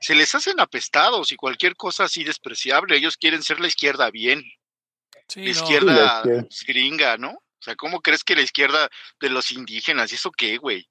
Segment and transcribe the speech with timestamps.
[0.00, 2.96] se les hacen apestados y cualquier cosa así despreciable.
[2.96, 4.44] Ellos quieren ser la izquierda bien.
[5.34, 6.22] la izquierda
[6.66, 7.30] gringa, ¿no?
[7.30, 8.88] O sea, ¿cómo crees que la izquierda
[9.20, 10.12] de los indígenas?
[10.12, 10.88] ¿Y eso qué, güey?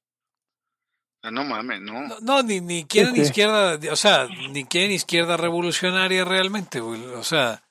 [1.31, 2.07] no mames, no.
[2.21, 7.03] No, ni, ni quieren izquierda, o sea, ni quieren izquierda revolucionaria realmente, güey.
[7.05, 7.63] O sea,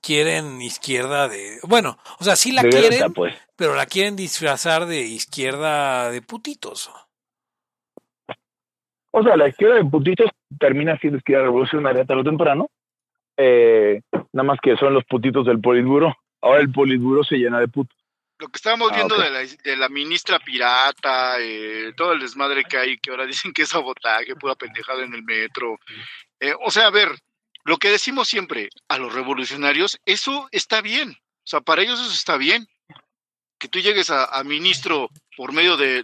[0.00, 1.58] quieren izquierda de.
[1.62, 3.34] Bueno, o sea, sí la quieren, pues.
[3.56, 6.90] pero la quieren disfrazar de izquierda de putitos.
[9.12, 12.70] O sea, la izquierda de putitos termina siendo izquierda revolucionaria tarde o temprano.
[13.36, 14.00] Eh,
[14.32, 16.14] nada más que son los putitos del Politburo.
[16.42, 17.96] Ahora el Politburo se llena de putos.
[18.38, 22.64] Lo que estábamos ah, viendo de, la, de, la, ministra pirata, eh, todo el desmadre
[22.64, 25.78] que hay, que ahora dicen que es sabotaje, pura pendejada en el metro.
[26.40, 27.10] Eh, o sea, a ver,
[27.64, 31.10] lo que decimos siempre a los revolucionarios, eso está bien.
[31.10, 32.66] O sea, para ellos eso está bien.
[33.58, 36.02] Que tú llegues a, ministro por medio de,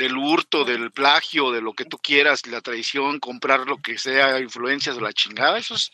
[0.00, 4.40] del hurto, del plagio, de lo que tú quieras, la traición, comprar lo que sea,
[4.40, 5.92] influencias de la chingada, eso es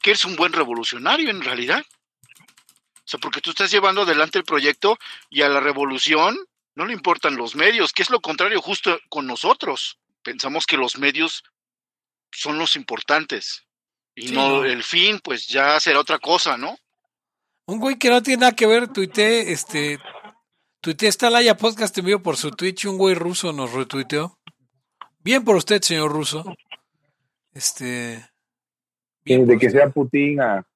[0.00, 1.84] que eres un buen revolucionario en realidad.
[1.84, 4.96] O sea, porque tú estás llevando adelante el proyecto
[5.28, 6.38] y a la revolución
[6.76, 9.98] no le importan los medios, que es lo contrario justo con nosotros.
[10.22, 11.42] Pensamos que los medios
[12.30, 13.64] son los importantes
[14.14, 16.78] y no el fin, pues ya será otra cosa, ¿no?
[17.66, 19.98] Un güey que no tiene nada que ver, tuité, este,
[20.88, 24.38] tuité está Laya Podcast envió por su Twitch, un güey ruso nos retuiteó.
[25.18, 26.56] Bien por usted, señor ruso.
[27.52, 28.26] Este.
[29.22, 30.66] Bien de que sea Putin a.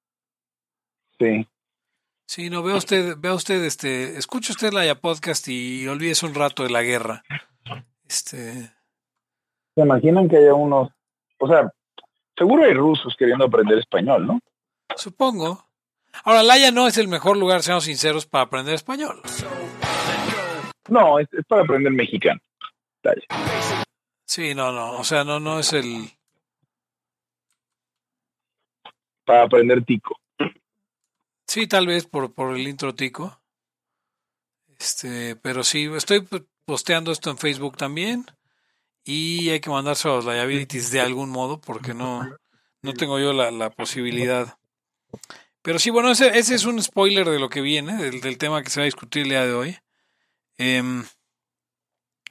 [1.19, 1.49] Sí.
[2.27, 6.63] Sí, no, vea usted, vea usted, este, escuche usted la podcast y olvídese un rato
[6.63, 7.23] de la guerra.
[8.07, 8.71] Este.
[9.75, 10.91] ¿Se imaginan que haya unos,
[11.39, 11.73] o sea,
[12.37, 14.41] seguro hay rusos queriendo aprender español, ¿no?
[14.95, 15.65] Supongo.
[16.23, 19.23] Ahora, Laia no es el mejor lugar, seamos sinceros, para aprender español.
[20.89, 22.41] No, es, para aprender mexicano.
[24.27, 26.11] Sí, no, no, o sea, no, no es el...
[29.25, 30.19] Para aprender tico.
[31.47, 33.41] Sí, tal vez por, por el intro tico.
[34.79, 36.27] Este, pero sí, estoy
[36.65, 38.27] posteando esto en Facebook también.
[39.05, 42.29] Y hay que mandarse a los liabilities de algún modo, porque no,
[42.83, 44.57] no tengo yo la, la posibilidad.
[45.63, 48.63] Pero sí, bueno, ese, ese, es un spoiler de lo que viene, del, del, tema
[48.63, 49.77] que se va a discutir el día de hoy.
[50.63, 51.05] Em,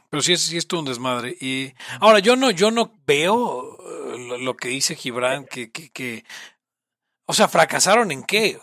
[0.09, 1.35] pero sí es, sí es todo un desmadre.
[1.41, 3.77] Y ahora, yo no, yo no veo
[4.13, 6.23] eh, lo, que dice Gibran, que, que, que,
[7.25, 8.57] o sea, ¿fracasaron en qué?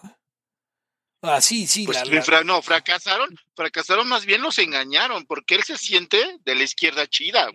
[1.20, 1.84] Ah, sí, sí.
[1.84, 2.02] Pues
[2.46, 7.50] no, fracasaron, fracasaron más bien los engañaron, porque él se siente de la izquierda chida.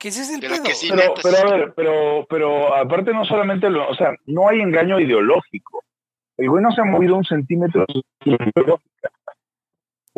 [0.00, 0.62] Ese es el pedo.
[0.62, 5.00] pero, pero, a ver, pero, pero aparte no solamente lo, o sea, no hay engaño
[5.00, 5.84] ideológico.
[6.38, 7.84] El güey no se ha movido un centímetro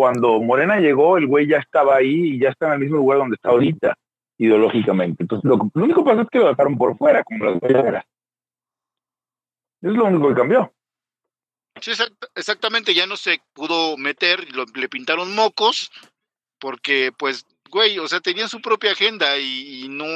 [0.00, 3.18] Cuando Morena llegó, el güey ya estaba ahí y ya está en el mismo lugar
[3.18, 3.98] donde está ahorita,
[4.38, 5.24] ideológicamente.
[5.24, 7.98] Entonces, lo, único que pasa es que lo dejaron por fuera, como las Eso
[9.82, 10.72] Es lo único que cambió.
[11.82, 11.90] Sí,
[12.34, 15.90] exactamente, ya no se pudo meter, le pintaron mocos,
[16.58, 20.06] porque pues, güey, o sea, tenían su propia agenda y, no,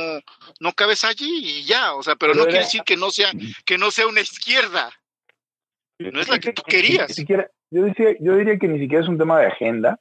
[0.60, 3.30] no cabes allí y ya, o sea, pero, no quiere decir que no sea,
[3.66, 4.90] que no sea una izquierda.
[5.98, 7.14] No es la que tú querías.
[7.70, 9.98] Yo, decía, yo diría que ni siquiera es un tema de agenda,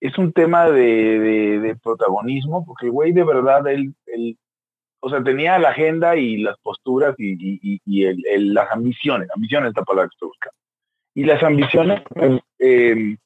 [0.00, 4.36] es un tema de, de, protagonismo, porque el güey de verdad, él, él,
[5.00, 9.70] o sea, tenía la agenda y las posturas y, y, y el, las ambiciones, ambiciones
[9.70, 10.62] es la palabra que estoy buscando
[11.14, 12.02] y las ambiciones
[12.58, 13.16] eh,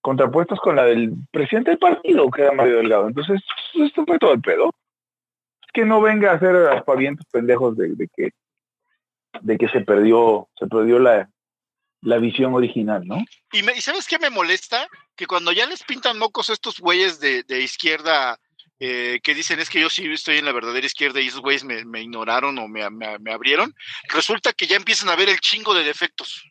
[0.00, 3.08] contrapuestas con la del presidente del partido, que era Mario Delgado.
[3.08, 3.40] Entonces,
[3.74, 4.70] esto fue todo el pedo.
[5.62, 8.30] Es que no venga a hacer aspavientos pendejos de, de, que
[9.40, 11.28] de que se perdió, se perdió la,
[12.02, 13.24] la visión original, ¿no?
[13.52, 14.86] Y, me, ¿sabes qué me molesta?
[15.16, 18.38] Que cuando ya les pintan mocos estos güeyes de, de izquierda
[18.78, 21.64] eh, que dicen es que yo sí estoy en la verdadera izquierda y esos güeyes
[21.64, 23.72] me, me ignoraron o me, me, me, abrieron,
[24.08, 26.42] resulta que ya empiezan a ver el chingo de defectos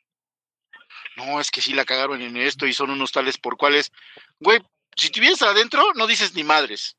[1.17, 3.91] no, es que sí la cagaron en esto y son unos tales por cuales,
[4.39, 4.59] güey,
[4.95, 6.95] si te vienes adentro, no dices ni madres.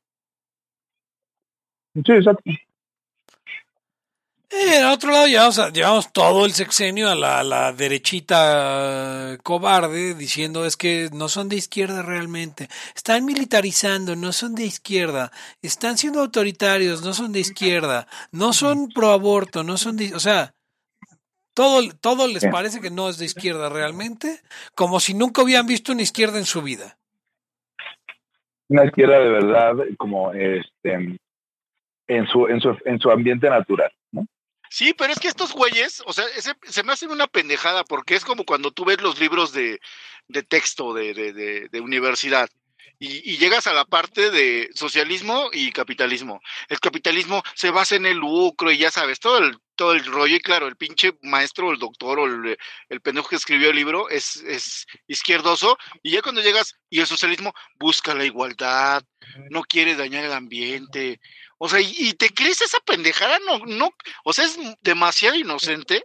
[1.93, 2.43] Sí, exacto.
[4.53, 10.65] Eh, en otro lado llevamos, llevamos todo el sexenio a la, la, derechita cobarde diciendo
[10.65, 15.31] es que no son de izquierda realmente, están militarizando, no son de izquierda,
[15.63, 20.19] están siendo autoritarios, no son de izquierda, no son pro aborto, no son de, o
[20.19, 20.53] sea,
[21.55, 24.39] todo, todo les parece que no es de izquierda realmente,
[24.75, 26.97] como si nunca hubieran visto una izquierda en su vida.
[28.67, 31.17] Una izquierda de verdad, como este,
[32.07, 34.27] en su, en su, en su ambiente natural, ¿no?
[34.73, 36.25] Sí, pero es que estos güeyes, o sea,
[36.63, 39.79] se me hacen una pendejada, porque es como cuando tú ves los libros de,
[40.27, 42.49] de texto de, de, de, universidad
[42.97, 46.41] y, llegas a la parte de socialismo y capitalismo.
[46.69, 50.37] El capitalismo se basa en el lucro y ya sabes, todo el, todo el rollo.
[50.37, 52.57] Y claro, el pinche maestro, el doctor o el,
[52.89, 55.77] el pendejo que escribió el libro es, es izquierdoso.
[56.01, 59.03] Y ya cuando llegas, y el socialismo busca la igualdad,
[59.51, 61.19] no quiere dañar el ambiente.
[61.65, 63.89] O sea, y, te crees esa pendejada, no, no,
[64.25, 66.03] o sea, es demasiado inocente.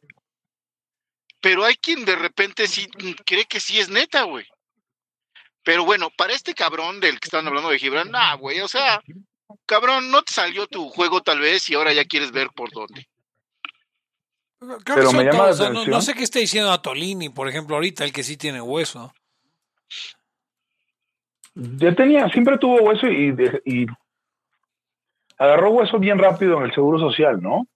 [1.40, 2.86] Pero hay quien de repente sí
[3.26, 4.46] cree que sí es neta, güey.
[5.64, 9.02] Pero bueno, para este cabrón del que están hablando de Gibran, nah, güey, o sea,
[9.66, 13.08] cabrón, no te salió tu juego tal vez y ahora ya quieres ver por dónde.
[14.60, 15.50] Pero me llama
[15.88, 19.12] no, sé qué está diciendo Atolini, por ejemplo, ahorita, el que sí tiene hueso.
[21.56, 23.34] Ya tenía, siempre tuvo hueso y,
[23.64, 23.86] y
[25.38, 27.66] agarró hueso bien rápido en el seguro social, ¿no?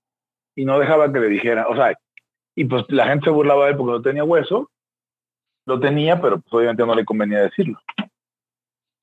[0.54, 1.94] Y no dejaba que le dijera, o sea,
[2.54, 4.70] y pues la gente se burlaba de él porque no tenía hueso,
[5.66, 7.80] lo tenía, pero pues, obviamente no le convenía decirlo.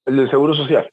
[0.06, 0.92] El del Seguro Social.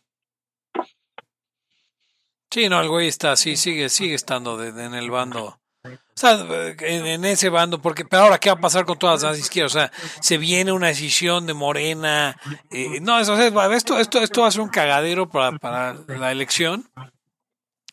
[2.50, 5.58] Sí, no, el güey está, sí, sigue, sigue estando en el bando.
[5.84, 6.38] O sea,
[6.80, 9.74] en, ese bando, porque, pero ahora, ¿qué va a pasar con todas las izquierdas?
[9.74, 12.36] O sea, se viene una decisión de Morena.
[12.70, 16.88] Eh, no, eso, esto, esto, esto va a ser un cagadero para, para la elección.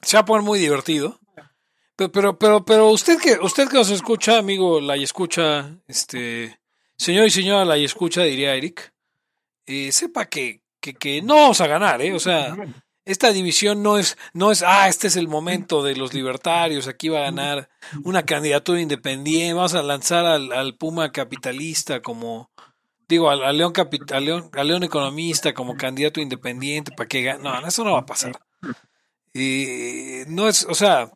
[0.04, 1.20] Se va a poner muy divertido.
[1.96, 6.60] Pero, pero, pero, pero usted que, usted que nos escucha, amigo, la escucha, este,
[6.98, 8.94] Señor y señora la escucha, diría Eric,
[9.66, 12.14] eh, sepa que, que, no vamos a ganar, ¿eh?
[12.14, 12.56] O sea,
[13.06, 17.10] esta división no es, no es, ah, este es el momento de los libertarios, aquí
[17.10, 17.70] va a ganar
[18.04, 22.52] una candidatura independiente, vamos a lanzar al, Puma capitalista como,
[23.08, 23.74] digo, al, León,
[24.22, 27.44] León, al León economista como candidato independiente para que gane.
[27.44, 28.40] No, eso no va a pasar.
[29.34, 31.12] Y no es, o sea,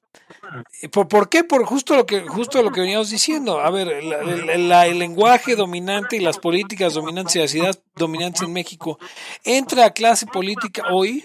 [0.92, 1.44] ¿por, ¿por, qué?
[1.44, 3.60] Por justo lo que justo lo que veníamos diciendo.
[3.60, 4.70] A ver, el,
[5.00, 8.98] lenguaje dominante y las políticas dominantes y las ideas dominantes en México
[9.44, 11.24] entre la clase política hoy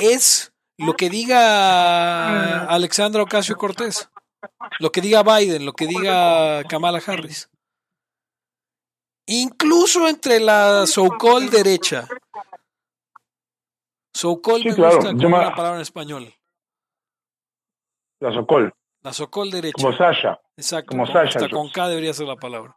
[0.00, 4.08] es lo que diga Alexandra Ocasio Cortés,
[4.80, 7.48] lo que diga Biden, lo que diga Kamala Harris.
[9.26, 12.08] Incluso entre la so-called derecha,
[14.14, 16.34] Socol me gusta como una palabra en español.
[18.20, 18.72] La Socol.
[19.02, 19.74] La Socol derecha.
[19.82, 20.40] Como Sasha.
[20.56, 20.90] Exacto.
[20.90, 21.38] Como, Sasha.
[21.38, 22.76] Hasta con K debería ser la palabra.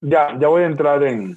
[0.00, 1.34] Ya, ya voy a entrar en.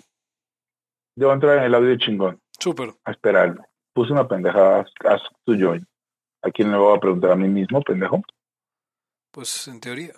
[1.16, 2.40] Ya voy a entrar en el audio chingón.
[2.57, 2.94] Súper.
[3.04, 3.66] A esperarlo.
[3.94, 4.86] Puse una pendejada.
[5.06, 5.86] Ask to join.
[6.44, 8.22] ¿A quién le voy a preguntar a mí mismo, pendejo?
[9.31, 10.13] Pues en teoría.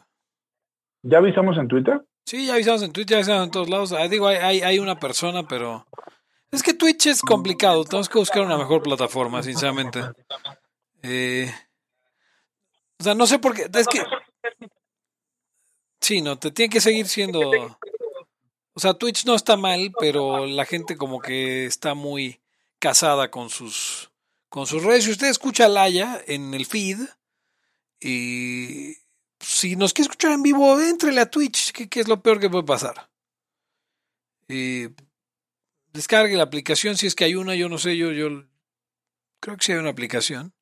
[1.04, 2.04] ¿Ya avisamos en Twitter?
[2.26, 3.92] Sí, ya avisamos en Twitter, ya avisamos en todos lados.
[3.92, 5.86] Ah, digo, hay, hay, hay una persona, pero
[6.56, 10.02] es que Twitch es complicado, tenemos que buscar una mejor plataforma, sinceramente.
[11.04, 11.54] Eh,
[13.00, 14.04] o sea, no sé por qué, es que...
[16.02, 17.42] Sí, no, te tiene que seguir siendo...
[18.74, 22.42] O sea, Twitch no está mal, pero la gente como que está muy
[22.80, 24.12] casada con sus
[24.56, 25.04] con sus redes.
[25.04, 27.00] Si usted escucha a Laia en el feed
[28.00, 28.96] y
[29.40, 32.64] si nos quiere escuchar en vivo, entrele a Twitch, que, es lo peor que puede
[32.64, 33.10] pasar.
[34.48, 34.88] Y
[35.96, 38.46] descargue la aplicación si es que hay una, yo no sé, yo, yo
[39.40, 40.54] creo que sí hay una aplicación.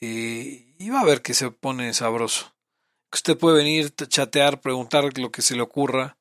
[0.00, 2.56] y va a ver que se pone sabroso.
[3.12, 6.18] Usted puede venir, chatear, preguntar lo que se le ocurra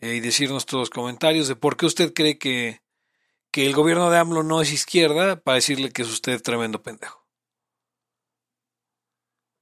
[0.00, 2.82] eh, y decirnos todos los comentarios de por qué usted cree que,
[3.50, 7.26] que el gobierno de AMLO no es izquierda para decirle que es usted tremendo pendejo.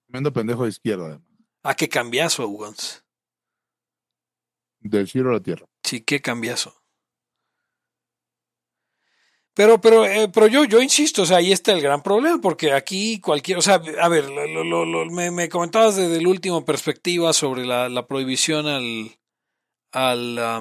[0.06, 1.22] Tremendo pendejo de izquierda.
[1.62, 3.04] ¿A qué cambiazo, Ugons?
[4.80, 5.66] Del cielo a la tierra.
[5.82, 6.77] Sí, qué cambiazo.
[9.58, 12.72] Pero, pero, eh, pero yo, yo insisto, o sea, ahí está el gran problema, porque
[12.72, 14.30] aquí cualquier, o sea, a ver,
[15.10, 19.18] me, me, comentabas desde el último perspectiva sobre la, la prohibición al,
[19.90, 20.60] al, a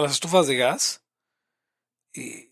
[0.00, 1.04] las estufas de gas.
[2.14, 2.48] Y,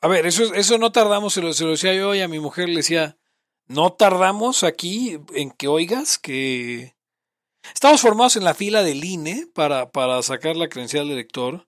[0.00, 2.38] a ver, eso, eso no tardamos, se lo, se lo decía yo hoy a mi
[2.38, 3.18] mujer, le decía,
[3.66, 6.94] no tardamos aquí en que oigas que
[7.74, 11.66] estamos formados en la fila del INE para, para sacar la credencial de elector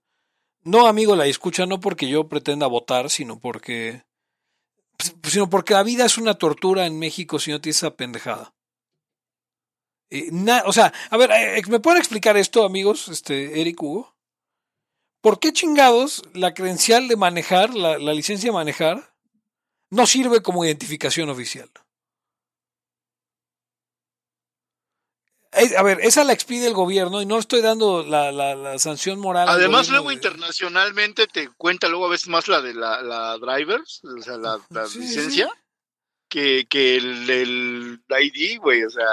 [0.67, 4.03] no, amigo, la escucha no porque yo pretenda votar, sino porque.
[4.97, 8.53] Pues, sino porque la vida es una tortura en México si no tienes esa pendejada.
[10.11, 10.29] Eh,
[10.65, 13.07] o sea, a ver, eh, ¿me pueden explicar esto, amigos?
[13.09, 14.17] Este, Eric Hugo.
[15.21, 19.15] ¿Por qué chingados la credencial de manejar, la licencia de manejar,
[19.91, 21.71] no sirve como identificación oficial?
[25.77, 29.49] A ver, esa la expide el gobierno y no estoy dando la, la, sanción moral.
[29.49, 34.37] Además, luego internacionalmente te cuenta luego a veces más la de la, drivers, o sea,
[34.37, 34.59] la,
[34.95, 35.49] licencia,
[36.29, 39.07] Que, que el, el ID, güey, o sea,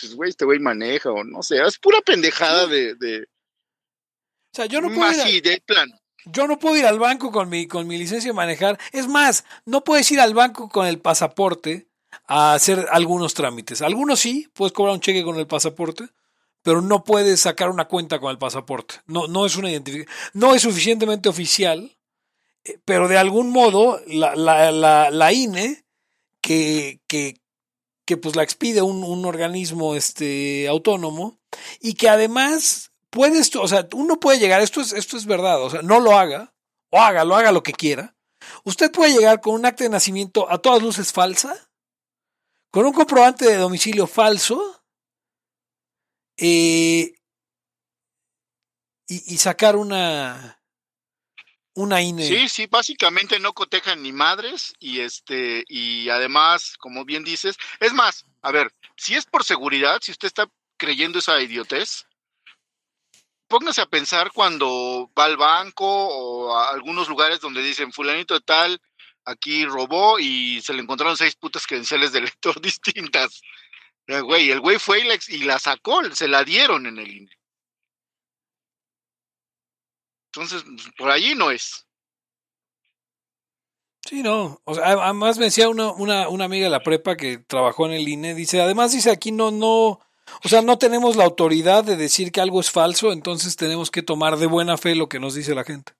[0.00, 3.22] pues, güey, este güey maneja o no sé, es pura pendejada de, de...
[3.22, 5.08] O sea, yo no puedo...
[5.08, 5.90] Así, de plan.
[6.24, 8.78] Yo no puedo ir al banco con mi, con mi licencia de manejar.
[8.92, 11.88] Es más, no puedes ir al banco con el pasaporte
[12.26, 13.82] a hacer algunos trámites.
[13.82, 16.08] Algunos sí, puedes cobrar un cheque con el pasaporte,
[16.62, 18.96] pero no puedes sacar una cuenta con el pasaporte.
[19.06, 19.68] No, no es una.
[20.32, 21.96] No es suficientemente oficial,
[22.64, 25.84] eh, pero de algún modo la, la, la, la INE,
[26.40, 27.40] que, que,
[28.04, 31.38] que, pues la expide un, un organismo este, autónomo,
[31.80, 35.70] y que además puedes, o sea, uno puede llegar, esto es, esto es verdad, o
[35.70, 36.52] sea, no lo haga,
[36.90, 38.14] o hágalo, haga lo que quiera.
[38.64, 41.54] Usted puede llegar con un acta de nacimiento a todas luces falsa,
[42.72, 44.82] con un comprobante de domicilio falso,
[46.38, 47.12] eh,
[49.06, 50.58] y, sacar una
[51.74, 52.26] una INE.
[52.26, 57.92] Sí, sí, básicamente no cotejan ni madres y este y además, como bien dices, es
[57.92, 62.06] más, a ver, si es por seguridad, si usted está creyendo esa idiotez,
[63.48, 68.40] póngase a pensar cuando va al banco o a algunos lugares donde dicen fulanito de
[68.40, 68.80] tal
[69.24, 73.42] aquí robó y se le encontraron seis putas credenciales de lector distintas.
[74.06, 77.10] El güey, el güey fue y la, y la, sacó, se la dieron en el
[77.10, 77.38] INE.
[80.34, 80.64] Entonces,
[80.96, 81.86] por allí no es.
[84.04, 84.60] Sí, no.
[84.64, 87.92] O sea, además me decía una, una, una amiga de la prepa que trabajó en
[87.92, 90.00] el INE, dice, además dice aquí no, no,
[90.44, 94.02] o sea, no tenemos la autoridad de decir que algo es falso, entonces tenemos que
[94.02, 95.92] tomar de buena fe lo que nos dice la gente.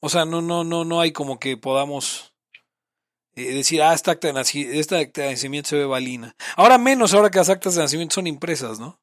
[0.00, 2.34] O sea, no, no, no, no hay como que podamos
[3.34, 6.34] eh, decir, ah, esta acta, de nacimiento, esta acta de nacimiento se ve balina.
[6.56, 9.00] Ahora menos, ahora que las actas de nacimiento son impresas, ¿no?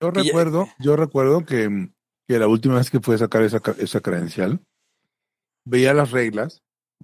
[0.00, 0.74] Yo recuerdo, ya...
[0.78, 1.90] yo recuerdo que,
[2.26, 4.60] que, la última vez que fui a sacar esa, esa credencial,
[5.64, 6.62] veía las reglas,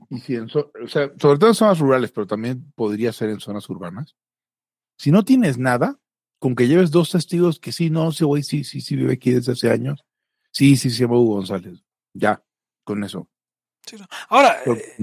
[0.09, 3.31] y si en, so, o sea, sobre todo en zonas rurales, pero también podría ser
[3.31, 4.17] en zonas urbanas.
[4.99, 6.01] Si no tienes nada,
[6.39, 9.31] con que lleves dos testigos que sí, no, ese güey sí, sí, sí vive aquí
[9.31, 10.05] desde hace años.
[10.53, 11.83] Sí, sí, se llama Hugo González.
[12.15, 12.43] Ya,
[12.87, 13.29] con eso.
[13.85, 14.07] Sí, no.
[14.31, 14.97] Ahora, eh,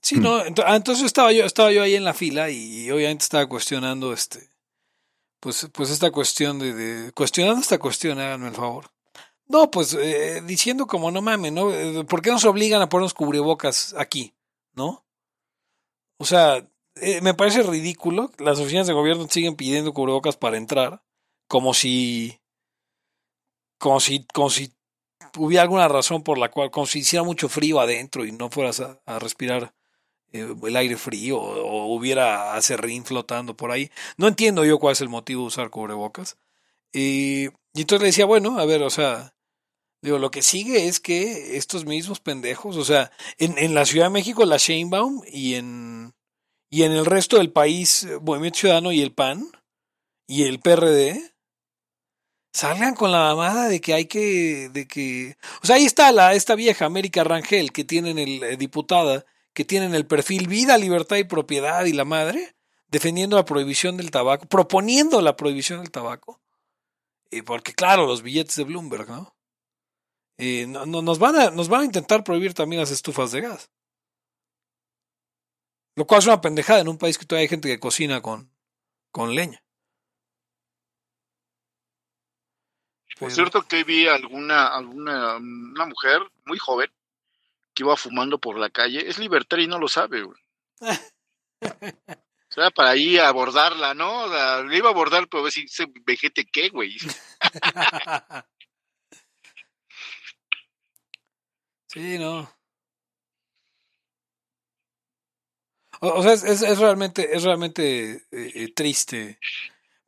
[0.00, 4.12] sí, no, entonces estaba yo, estaba yo ahí en la fila y, obviamente estaba cuestionando
[4.12, 4.48] este,
[5.40, 8.92] pues, pues esta cuestión de, de cuestionando esta cuestión, háganme el favor.
[9.52, 11.72] No, pues eh, diciendo como no mames, ¿no?
[11.72, 14.34] Eh, ¿Por qué nos obligan a ponernos cubrebocas aquí?
[14.74, 15.04] ¿No?
[16.18, 18.30] O sea, eh, me parece ridículo.
[18.38, 21.02] Las oficinas de gobierno siguen pidiendo cubrebocas para entrar,
[21.48, 22.40] como si,
[23.78, 24.72] como si, como si
[25.36, 28.80] hubiera alguna razón por la cual, como si hiciera mucho frío adentro y no fueras
[28.80, 29.74] a, respirar
[30.32, 33.90] eh, el aire frío o, hubiera acerrín flotando por ahí.
[34.16, 36.36] No entiendo yo cuál es el motivo de usar cubrebocas.
[36.92, 39.34] Eh, y entonces le decía, bueno, a ver, o sea,
[40.02, 44.06] digo, lo que sigue es que estos mismos pendejos, o sea, en, en la Ciudad
[44.06, 46.12] de México, la Sheinbaum y en,
[46.70, 49.50] y en el resto del país, Movimiento Ciudadano y el PAN
[50.26, 51.31] y el PRD,
[52.52, 56.34] salgan con la mamada de que hay que, de que, o sea, ahí está la,
[56.34, 61.16] esta vieja América Rangel que tienen el eh, diputada, que tienen el perfil vida, libertad
[61.16, 62.54] y propiedad y la madre,
[62.88, 66.40] defendiendo la prohibición del tabaco, proponiendo la prohibición del tabaco.
[67.30, 69.34] Y porque claro, los billetes de Bloomberg, ¿no?
[70.36, 73.42] Eh, no, no, nos, van a, nos van a intentar prohibir también las estufas de
[73.42, 73.70] gas.
[75.94, 78.50] Lo cual es una pendejada en un país que todavía hay gente que cocina con,
[79.10, 79.61] con leña.
[83.22, 86.90] Por cierto que vi alguna, alguna una mujer muy joven
[87.72, 89.08] que iba fumando por la calle.
[89.08, 90.40] Es libertaria y no lo sabe, güey.
[92.52, 94.24] O sea, para ahí abordarla, ¿no?
[94.24, 96.98] O sea, le iba a abordar, pero a ver si ese vejete qué, güey.
[101.86, 102.54] sí, no.
[106.02, 109.38] O, o sea, es, es, realmente, es realmente eh, triste.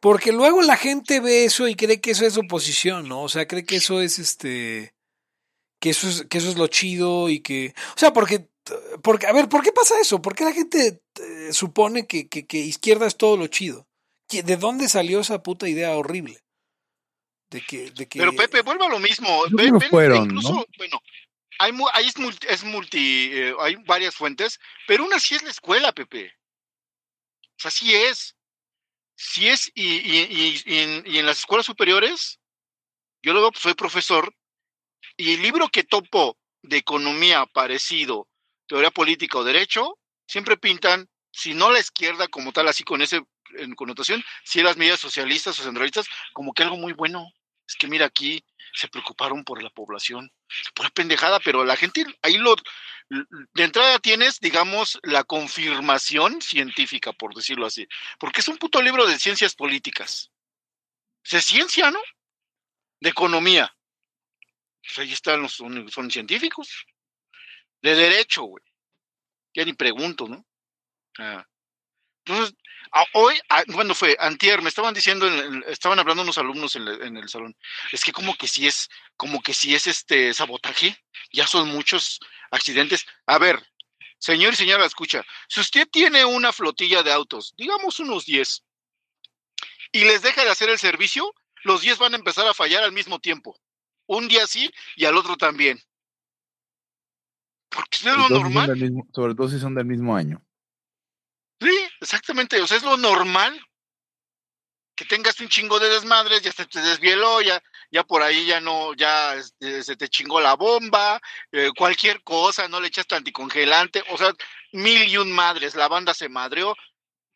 [0.05, 3.23] Porque luego la gente ve eso y cree que eso es oposición, ¿no?
[3.23, 4.95] O sea, cree que eso es este.
[5.81, 7.73] que eso es, que eso es lo chido y que.
[7.97, 8.51] O sea, porque
[9.03, 10.21] porque, a ver, ¿por qué pasa eso?
[10.21, 13.89] ¿Por qué la gente eh, supone que, que, que, izquierda es todo lo chido?
[14.29, 16.39] ¿De dónde salió esa puta idea horrible?
[17.49, 18.19] De que, de que...
[18.19, 19.45] Pero Pepe, vuelvo a lo mismo.
[19.53, 20.67] Ve, no fueron, incluso, ¿no?
[20.77, 21.01] bueno,
[21.59, 25.51] hay, hay es multi, es multi eh, hay varias fuentes, pero una sí es la
[25.51, 26.31] escuela, Pepe.
[27.57, 28.37] O sea, sí es.
[29.17, 30.79] Sí es, y, y, y,
[31.19, 32.41] en, las escuelas superiores,
[33.23, 34.35] yo luego soy profesor,
[35.17, 38.29] y el libro que topo de economía parecido
[38.67, 43.23] teoría política o derecho, siempre pintan, si no la izquierda como tal, así con ese
[43.77, 47.31] connotación, si las medidas socialistas o centralistas, como que algo muy bueno.
[47.67, 48.45] Es que mira aquí,
[48.75, 50.33] se preocuparon por la población.
[50.75, 52.57] Pura pendejada, pero la gente ahí lo.
[53.09, 57.87] De entrada tienes, digamos, la confirmación científica, por decirlo así.
[58.19, 60.31] Porque es un puto libro de ciencias políticas.
[61.23, 62.01] Es ciencia, ¿no?
[63.01, 63.75] De economía.
[64.83, 65.63] Pues ahí están los,
[66.11, 66.87] científicos.
[67.81, 68.65] De derecho, güey.
[69.55, 70.45] Ya ni pregunto, ¿no?
[71.19, 71.47] Ah.
[72.25, 72.57] Entonces,
[73.13, 73.35] hoy,
[73.73, 74.17] cuando fue?
[74.21, 75.27] Antier, me estaban diciendo,
[75.67, 77.57] estaban hablando unos alumnos en, el salón.
[77.93, 80.97] Es que como que si es, como que si es este sabotaje,
[81.33, 82.21] ya son muchos
[82.51, 83.07] accidentes.
[83.27, 83.61] A ver,
[84.19, 88.63] señor y señora, escucha, si usted tiene una flotilla de autos, digamos unos 10,
[89.93, 91.33] y les deja de hacer el servicio,
[91.65, 93.57] los 10 van a empezar a fallar al mismo tiempo.
[94.07, 95.81] Un día sí y al otro también.
[97.71, 98.71] Porque es lo normal.
[99.13, 100.45] sobre todo si son del mismo año.
[101.61, 102.61] Sí, exactamente.
[102.61, 103.61] O sea, es lo normal
[104.97, 108.61] que tengas un chingo de desmadres, ya se te desvieló, ya, ya por ahí ya
[108.61, 111.21] no, ya este, se te chingó la bomba,
[111.51, 114.33] eh, cualquier cosa, no le echaste anticongelante, o sea,
[114.73, 116.77] mil y un madres, la banda se madreó,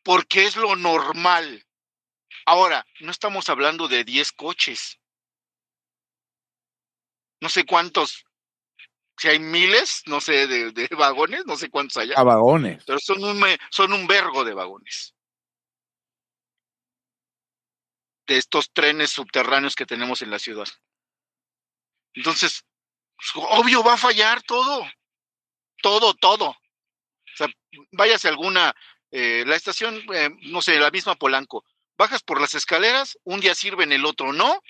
[0.04, 1.64] porque es lo normal.
[2.46, 4.98] Ahora, no estamos hablando de 10 coches.
[7.40, 8.25] No sé cuántos,
[9.18, 12.12] si hay miles, no sé, de, vagones, no sé cuántos hay.
[12.14, 12.84] A vagones.
[12.87, 15.14] Pero son un, son un vergo de vagones.
[18.26, 20.68] De estos trenes subterráneos que tenemos en la ciudad.
[22.14, 22.64] Entonces,
[23.16, 24.87] pues, obvio va a fallar todo.
[25.82, 26.50] Todo, todo.
[26.50, 27.48] O sea,
[27.92, 28.75] váyase alguna,
[29.10, 31.64] eh, la estación, eh, no sé, la misma Polanco
[31.98, 34.62] bajas por las escaleras, un día sirven, el otro no,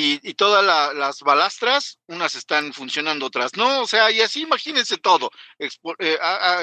[0.00, 0.64] y, todas
[0.94, 5.68] las balastras, unas están funcionando, otras no, o sea, y así imagínense todo, eh,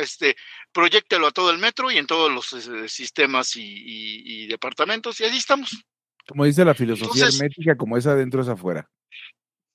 [0.01, 0.37] este,
[0.71, 5.37] proyectelo a todo el metro y en todos los eh, sistemas y, departamentos, y así
[5.37, 5.83] estamos.
[6.27, 8.89] Como dice la filosofía hermética, como es adentro es afuera.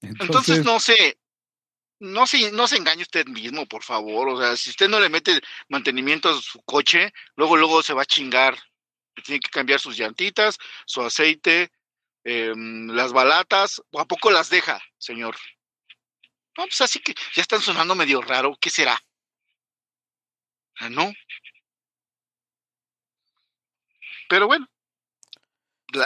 [0.00, 1.18] Entonces, no sé,
[2.00, 4.30] no se, no se engañe usted mismo, por favor.
[4.30, 5.38] O sea, si usted no le mete
[5.68, 8.56] mantenimiento a su coche, luego, luego se va a chingar
[9.22, 11.70] tiene que cambiar sus llantitas, su aceite,
[12.24, 15.36] em, las balatas, ¿o a poco las deja, señor?
[16.56, 19.00] No, pues así que ya están sonando medio raro, ¿qué será?
[20.78, 21.12] Ah, ¿No?
[24.28, 24.68] Pero bueno,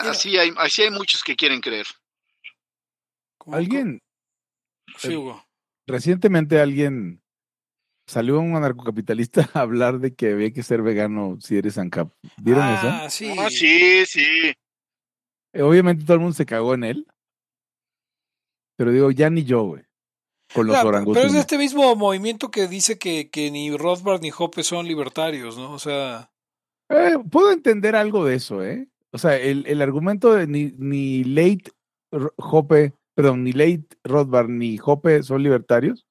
[0.00, 1.86] así, hay, así hay muchos que quieren creer.
[3.46, 4.02] Alguien,
[4.96, 5.14] sí,
[5.86, 7.22] recientemente alguien
[8.06, 12.12] Salió un anarcocapitalista a hablar de que había que ser vegano si eres ANCAP.
[12.36, 13.16] ¿Vieron ah, eso?
[13.16, 13.36] Sí.
[13.38, 14.54] Ah, sí, sí.
[15.54, 17.06] Eh, obviamente todo el mundo se cagó en él.
[18.76, 19.82] Pero digo, ya ni yo, güey.
[20.52, 21.22] Con los orangutanes.
[21.22, 25.56] Pero es este mismo movimiento que dice que, que ni Rothbard ni Hoppe son libertarios,
[25.56, 25.72] ¿no?
[25.72, 26.30] O sea.
[26.90, 28.88] Eh, puedo entender algo de eso, ¿eh?
[29.12, 31.70] O sea, el, el argumento de ni, ni Late
[32.36, 36.06] Hoppe, perdón, ni Late Rothbard ni Hoppe son libertarios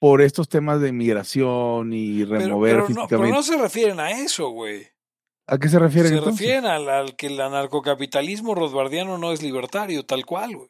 [0.00, 4.50] por estos temas de migración y remover pero, No, pero no se refieren a eso,
[4.50, 4.86] güey.
[5.46, 10.24] ¿A qué se refieren Se refieren al, que el anarcocapitalismo rosbardiano no es libertario, tal
[10.24, 10.68] cual, güey.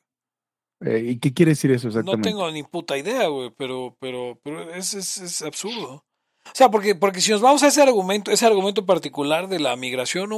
[0.81, 2.31] Eh, ¿Y qué quiere decir eso exactamente?
[2.31, 6.05] No tengo ni puta idea, güey, pero, pero, pero es, es, es, absurdo.
[6.47, 9.77] O sea, porque, porque si nos vamos a ese argumento, ese argumento particular de la
[9.77, 10.31] migración,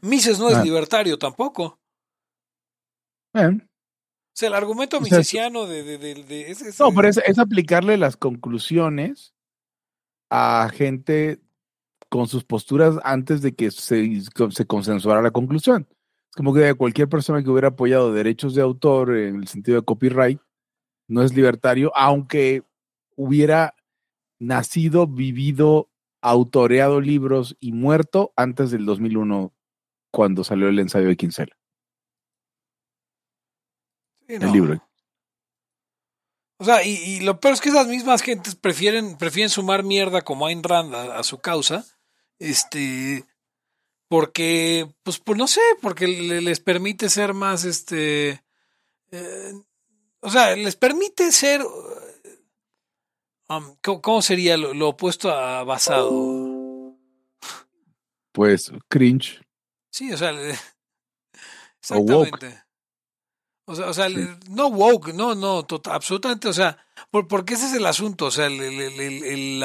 [0.00, 0.64] Mises no es ah.
[0.64, 1.78] libertario tampoco.
[3.34, 3.68] Bien.
[3.68, 5.82] O sea, el argumento misesiano de...
[5.82, 9.34] de, de, no, pero es, aplicarle las conclusiones
[10.30, 11.38] a gente
[12.12, 14.20] con sus posturas antes de que se,
[14.50, 15.88] se consensuara la conclusión.
[16.28, 19.84] Es como que cualquier persona que hubiera apoyado derechos de autor en el sentido de
[19.86, 20.38] copyright
[21.08, 22.64] no es libertario, aunque
[23.16, 23.74] hubiera
[24.38, 25.88] nacido, vivido,
[26.20, 29.50] autoreado libros y muerto antes del 2001,
[30.10, 31.56] cuando salió el ensayo de Kinsella
[34.28, 34.88] el libro.
[36.58, 40.46] O sea, y, lo peor es que esas mismas gentes prefieren, prefieren sumar mierda como
[40.46, 41.84] Ayn Rand a, su causa,
[42.38, 43.24] este,
[44.08, 48.42] porque, pues, pues no sé, porque les permite ser más, este,
[49.10, 49.54] eh,
[50.20, 51.62] o sea, les permite ser,
[53.48, 56.96] um, ¿cómo, sería lo, opuesto a basado?
[58.32, 59.40] Pues cringe.
[59.90, 60.32] Sí, o sea,
[61.80, 62.62] exactamente.
[63.64, 64.08] O sea, o sea
[64.48, 66.76] no woke, no, no, tota, absolutamente, o sea,
[67.10, 69.62] por, porque ese es el asunto, o sea, el,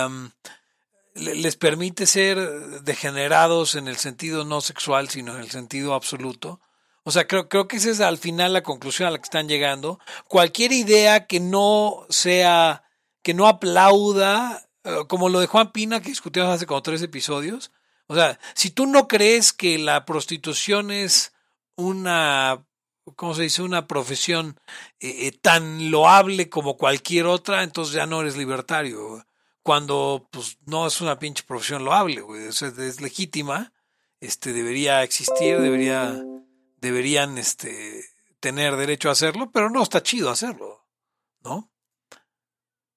[1.18, 2.38] les permite ser
[2.84, 6.62] degenerados en el sentido no sexual, sino en el sentido absoluto.
[7.04, 9.48] O sea, creo, creo que esa es al final la conclusión a la que están
[9.48, 10.00] llegando.
[10.28, 12.84] Cualquier idea que no sea,
[13.24, 17.72] que no aplauda, eh, como lo de Juan Pina que discutimos hace como tres episodios.
[18.08, 21.34] O sea, si tú no crees que la prostitución es
[21.76, 22.68] una
[23.16, 23.62] ¿cómo se dice?
[23.62, 24.60] Una profesión
[25.00, 29.26] eh, eh, tan loable como cualquier otra, entonces ya no eres libertario.
[29.68, 32.48] Cuando pues no es una pinche profesión loable, güey.
[32.48, 33.74] Es, legítima,
[34.22, 36.24] este, debería existir, debería,
[36.78, 38.06] deberían este,
[38.40, 40.88] tener derecho a hacerlo, pero no está chido hacerlo.
[41.44, 41.70] ¿no?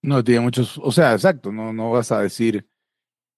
[0.00, 2.70] No, tiene muchos, o sea, exacto, no, no vas a decir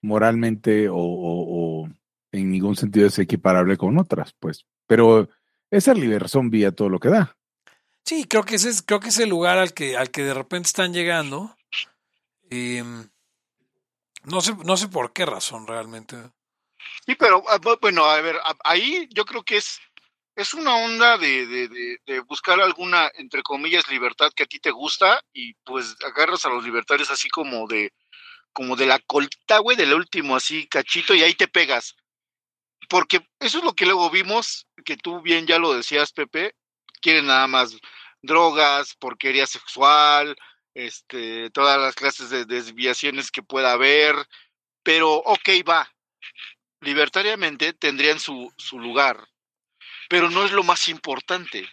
[0.02, 1.88] moralmente o, o,
[2.32, 5.30] en ningún sentido es equiparable con otras, pues, pero
[5.70, 7.34] esa liberación vía todo lo que da.
[8.04, 10.34] Sí, creo que ese es, creo que es el lugar al que, al que de
[10.34, 11.56] repente están llegando.
[12.50, 13.08] Em,
[14.24, 16.16] no sé, no sé por qué razón realmente.
[17.06, 19.80] Sí, pero ah, bueno, a ver, ahí yo creo que es,
[20.36, 25.22] es una onda de, de, buscar alguna, entre comillas, libertad que a ti te gusta
[25.32, 27.92] y pues agarras a los libertarios así como de,
[28.52, 31.96] como de la colita, güey, del último así cachito y ahí te pegas.
[32.88, 36.54] Porque eso es lo que luego vimos, que tú bien ya lo decías, Pepe,
[37.00, 37.76] quieren nada más
[38.22, 40.36] drogas, porquería sexual,
[40.74, 44.14] este, todas las clases de desviaciones que pueda haber,
[44.82, 45.90] pero ok, va,
[46.80, 49.28] libertariamente tendrían su, su lugar,
[50.08, 51.68] pero no es lo más importante.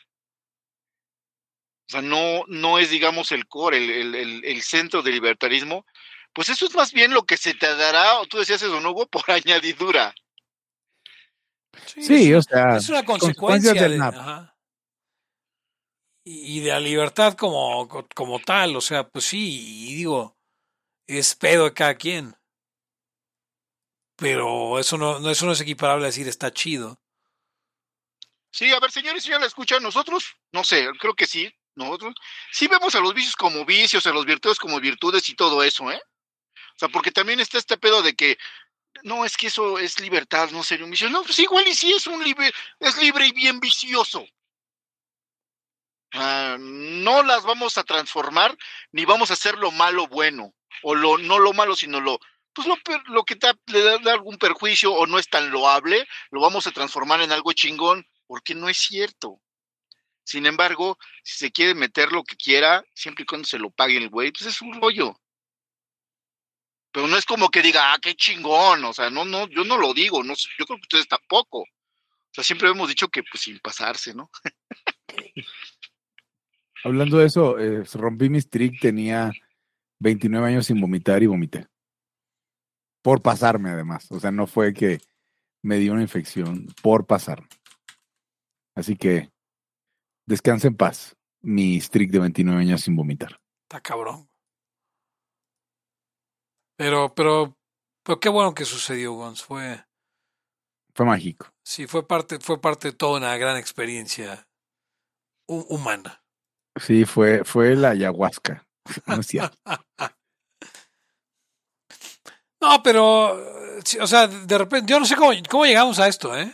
[1.87, 5.85] O sea, no, no es, digamos, el core, el, el, el, centro del libertarismo.
[6.33, 8.91] Pues eso es más bien lo que se te dará, o tú decías eso, ¿no,
[8.91, 10.13] hubo Por añadidura.
[11.85, 13.97] Sí, o sea, es una consecuencia de,
[16.23, 20.37] y de la libertad como, como tal, o sea, pues sí, y digo,
[21.07, 22.35] es pedo de cada quien.
[24.15, 26.99] Pero eso no, eso no es equiparable a decir está chido.
[28.51, 32.15] Sí, a ver, señores, si ya la escuchan, nosotros, no sé, creo que sí, nosotros
[32.51, 35.89] sí vemos a los vicios como vicios, a los virtudes como virtudes y todo eso,
[35.91, 36.01] ¿eh?
[36.75, 38.37] O sea, porque también está este pedo de que
[39.03, 41.09] no, es que eso es libertad, no sería un vicio.
[41.09, 44.25] No, pues igual y sí es un libre, es libre y bien vicioso.
[46.13, 48.57] Ah, no las vamos a transformar
[48.91, 52.19] ni vamos a hacer lo malo bueno o lo no lo malo sino lo
[52.51, 52.75] pues lo,
[53.13, 57.21] lo que le da, algún perjuicio o no es tan loable lo vamos a transformar
[57.21, 59.39] en algo chingón porque no es cierto.
[60.23, 63.97] Sin embargo si se quiere meter lo que quiera siempre y cuando se lo pague
[63.97, 65.15] el güey pues es un rollo.
[66.91, 69.77] Pero no es como que diga ah qué chingón o sea no no yo no
[69.77, 71.59] lo digo no yo creo que ustedes tampoco.
[71.59, 74.31] O sea siempre hemos dicho que pues sin pasarse no
[76.83, 79.31] Hablando de eso, eh, rompí mi streak, tenía
[79.99, 81.67] 29 años sin vomitar y vomité.
[83.01, 84.11] Por pasarme, además.
[84.11, 84.99] O sea, no fue que
[85.61, 87.47] me dio una infección, por pasarme.
[88.75, 89.29] Así que
[90.25, 93.39] descanse en paz, mi streak de 29 años sin vomitar.
[93.63, 94.29] Está cabrón.
[96.77, 97.57] Pero, pero,
[98.03, 99.43] pero qué bueno que sucedió, Gons.
[99.43, 99.83] Fue.
[100.93, 101.47] Fue mágico.
[101.63, 104.47] Sí, fue parte, fue parte de toda una gran experiencia
[105.45, 106.23] humana.
[106.75, 108.65] Sí, fue, fue la ayahuasca.
[112.61, 113.37] No, pero,
[114.01, 116.51] o sea, de repente, yo no sé cómo, cómo llegamos a esto, ¿eh?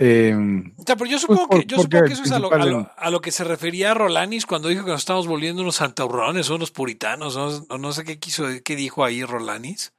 [0.00, 2.52] Em, o sea, pero yo supongo, que, yo supongo que eso es a lo,
[2.96, 6.54] a, lo, que se refería Rolanis cuando dijo que nos estamos volviendo unos santaurrones o
[6.54, 9.92] unos puritanos, o no, sé qué quiso, qué dijo ahí Rolanis.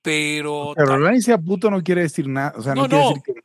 [0.00, 0.74] Pero.
[0.76, 2.52] Pero Rolanis sea puto no quiere decir nada.
[2.56, 3.39] O sea, no, quiere decir que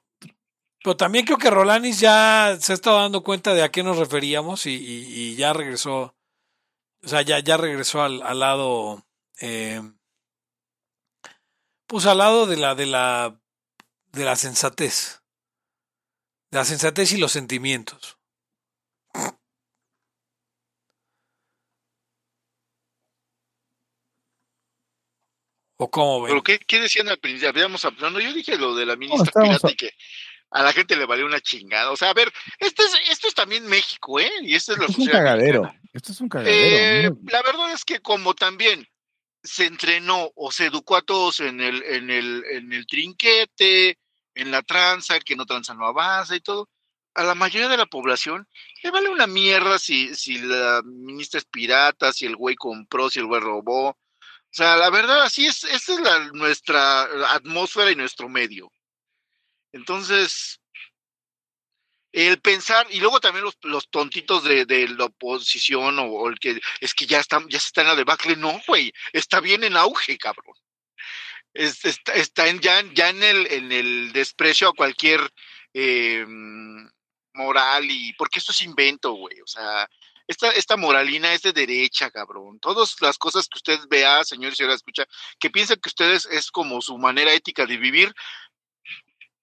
[0.85, 3.97] pero también creo que Rolanis ya se ha estado dando cuenta de a qué nos
[3.97, 6.15] referíamos y, ya regresó.
[7.03, 9.03] O sea, ya, ya regresó al, lado.
[9.41, 9.81] Eh,
[11.87, 13.35] pues al lado de la, de la.
[14.11, 15.23] de la sensatez.
[16.51, 18.19] De la sensatez y los sentimientos.
[25.77, 26.29] ¿O cómo ven?
[26.29, 27.49] ¿Pero qué, qué decían al principio?
[27.49, 29.89] Habíamos hablando, yo dije lo de la ministra no, que
[30.55, 31.91] a la gente le valió una chingada.
[31.91, 34.31] O sea, a ver, esto es, esto es también México, ¿eh?
[34.41, 35.69] Y esto es lo es un cagadero.
[35.91, 36.55] Esto es un cagadero.
[36.55, 38.87] Eh, la verdad es que como también
[39.43, 43.99] se entrenó o se educó a todos en el, en el, en el trinquete,
[44.33, 46.69] en la tranza, que no tranza no avanza y todo,
[47.15, 48.47] a la mayoría de la población
[48.81, 53.19] le vale una mierda si, si la ministra es pirata, si el güey compró, si
[53.19, 53.89] el güey robó.
[53.89, 53.97] O
[54.51, 58.71] sea, la verdad, así es, esta es la, nuestra atmósfera y nuestro medio.
[59.75, 60.61] Entonces,
[62.13, 66.61] el pensar, y luego también los, los tontitos de, de la oposición o, el que
[66.79, 69.75] es que ya están, ya se está en la debacle, no, güey, está bien en
[69.75, 70.55] auge, cabrón.
[71.53, 75.29] está, está en, ya, ya en el, en el desprecio a cualquier
[75.73, 76.25] eh,
[77.33, 79.41] moral y porque esto es invento, güey.
[79.41, 79.89] O sea,
[80.27, 82.59] esta, esta moralina es de derecha, cabrón.
[82.59, 85.05] Todas las cosas que usted vea, señor y señora, escucha,
[85.37, 88.13] que piensa que ustedes es como su manera ética de vivir,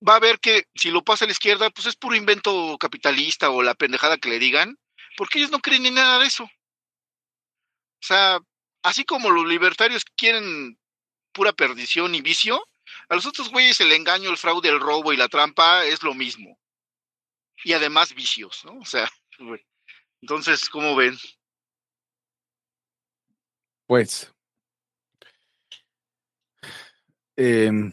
[0.07, 3.51] va a ver que si lo pasa a la izquierda, pues es puro invento capitalista
[3.51, 4.79] o la pendejada que le digan,
[5.17, 6.45] porque ellos no creen en nada de eso.
[6.45, 8.38] O sea,
[8.83, 10.79] así como los libertarios quieren
[11.33, 12.67] pura perdición y vicio,
[13.09, 16.15] a los otros güeyes el engaño, el fraude, el robo y la trampa es lo
[16.15, 16.59] mismo.
[17.65, 18.79] Y además vicios, ¿no?
[18.79, 19.11] O sea,
[20.23, 21.17] Entonces, ¿cómo ven?
[23.87, 24.33] Pues,
[27.37, 27.93] em,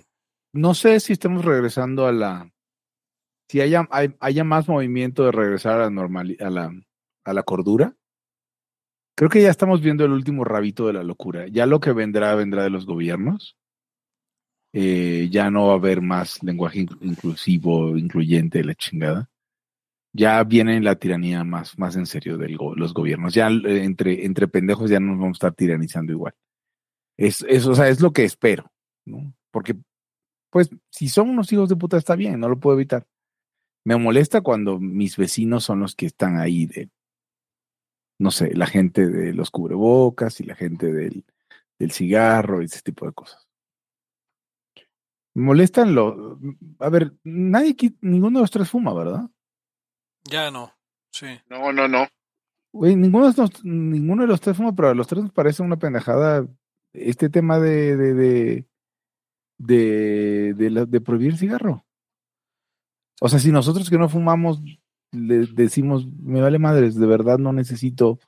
[0.59, 2.51] no sé si estamos regresando a la,
[3.47, 3.87] si haya,
[4.19, 6.73] haya más movimiento de regresar a la normal, a la,
[7.23, 7.95] a la cordura.
[9.15, 11.47] Creo que ya estamos viendo el último rabito de la locura.
[11.47, 13.57] Ya lo que vendrá, vendrá de los gobiernos.
[14.73, 19.29] Eh, ya no va a haber más lenguaje inclusivo, incluyente, la chingada.
[20.11, 23.33] Ya viene la tiranía más, más en serio de los gobiernos.
[23.33, 26.33] Ya eh, entre, entre pendejos ya no nos vamos a estar tiranizando igual.
[27.17, 28.71] Es, es, o sea, es lo que espero,
[29.05, 29.33] ¿no?
[29.51, 29.75] Porque,
[30.49, 33.05] pues, si son unos hijos de puta está bien, no lo puedo evitar.
[33.85, 36.89] Me molesta cuando mis vecinos son los que están ahí de,
[38.19, 41.23] no sé, la gente de los cubrebocas y la gente del,
[41.77, 43.47] del cigarro y ese tipo de cosas.
[45.33, 46.37] Me molestan los...
[46.79, 49.29] A ver, nadie, ninguno de los tres fuma, ¿verdad?
[50.23, 50.73] Ya no,
[51.11, 51.27] sí.
[51.47, 52.07] No, no, no.
[52.73, 55.77] ninguno, de los, ninguno de los tres fuma, pero a los tres nos parece una
[55.77, 56.47] pendejada
[56.93, 58.68] este tema de, de, de,
[59.59, 61.85] de, de, de prohibir el cigarro.
[63.21, 64.59] O sea, si nosotros que no fumamos
[65.11, 68.19] le decimos, me vale madres, de verdad no necesito.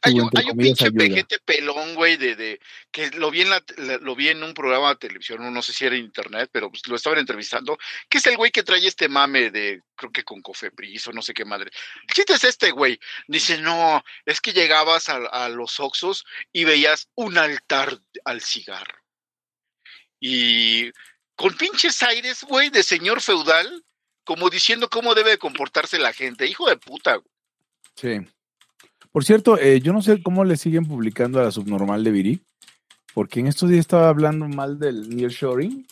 [0.00, 2.60] Hay un, hay un pinche pejete pelón, güey, de, de,
[2.90, 3.62] que lo vi, en la,
[4.00, 6.96] lo vi en un programa de televisión, no sé si era internet, pero pues lo
[6.96, 7.76] estaban entrevistando,
[8.08, 11.20] que es el güey que trae este mame de, creo que con Cofepris o no
[11.20, 11.70] sé qué madre.
[12.06, 12.98] ¿Quién es este güey?
[13.28, 19.05] Dice, no, es que llegabas a, a los Oxos y veías un altar al cigarro.
[20.20, 20.90] Y
[21.36, 23.84] con pinches aires, güey, de señor feudal,
[24.24, 26.46] como diciendo cómo debe comportarse la gente.
[26.46, 27.20] Hijo de puta.
[27.94, 28.20] Sí.
[29.12, 32.40] Por cierto, eh, yo no sé cómo le siguen publicando a la subnormal de Viri,
[33.14, 35.86] porque en estos días estaba hablando mal del nearshoring,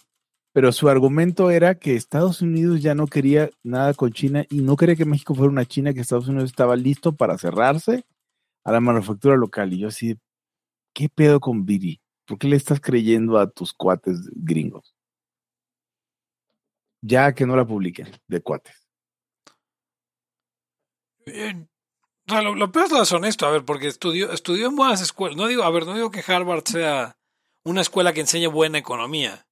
[0.52, 4.76] pero su argumento era que Estados Unidos ya no quería nada con China y no
[4.76, 8.04] quería que México fuera una China, que Estados Unidos estaba listo para cerrarse
[8.62, 9.72] a la manufactura local.
[9.72, 10.18] Y yo así,
[10.92, 12.00] ¿qué pedo con Viri?
[12.26, 14.94] ¿Por qué le estás creyendo a tus cuates gringos?
[17.04, 18.74] ya que no la publiquen de cuates.
[21.26, 25.36] lo, peor es lo deshonesto, a ver, porque estudió, estudió en buenas escuelas.
[25.36, 27.18] No digo, a ver, no digo que Harvard sea
[27.62, 29.46] una escuela que enseñe buena economía,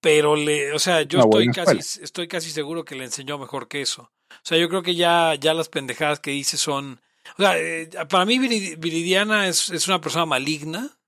[0.00, 3.80] pero le, o sea, yo estoy casi, estoy casi seguro que le enseñó mejor que
[3.80, 4.10] eso.
[4.30, 7.00] O sea, yo creo que ya, ya las pendejadas que dice son,
[7.38, 10.98] o sea, eh, para mí Viridiana es, es una persona maligna,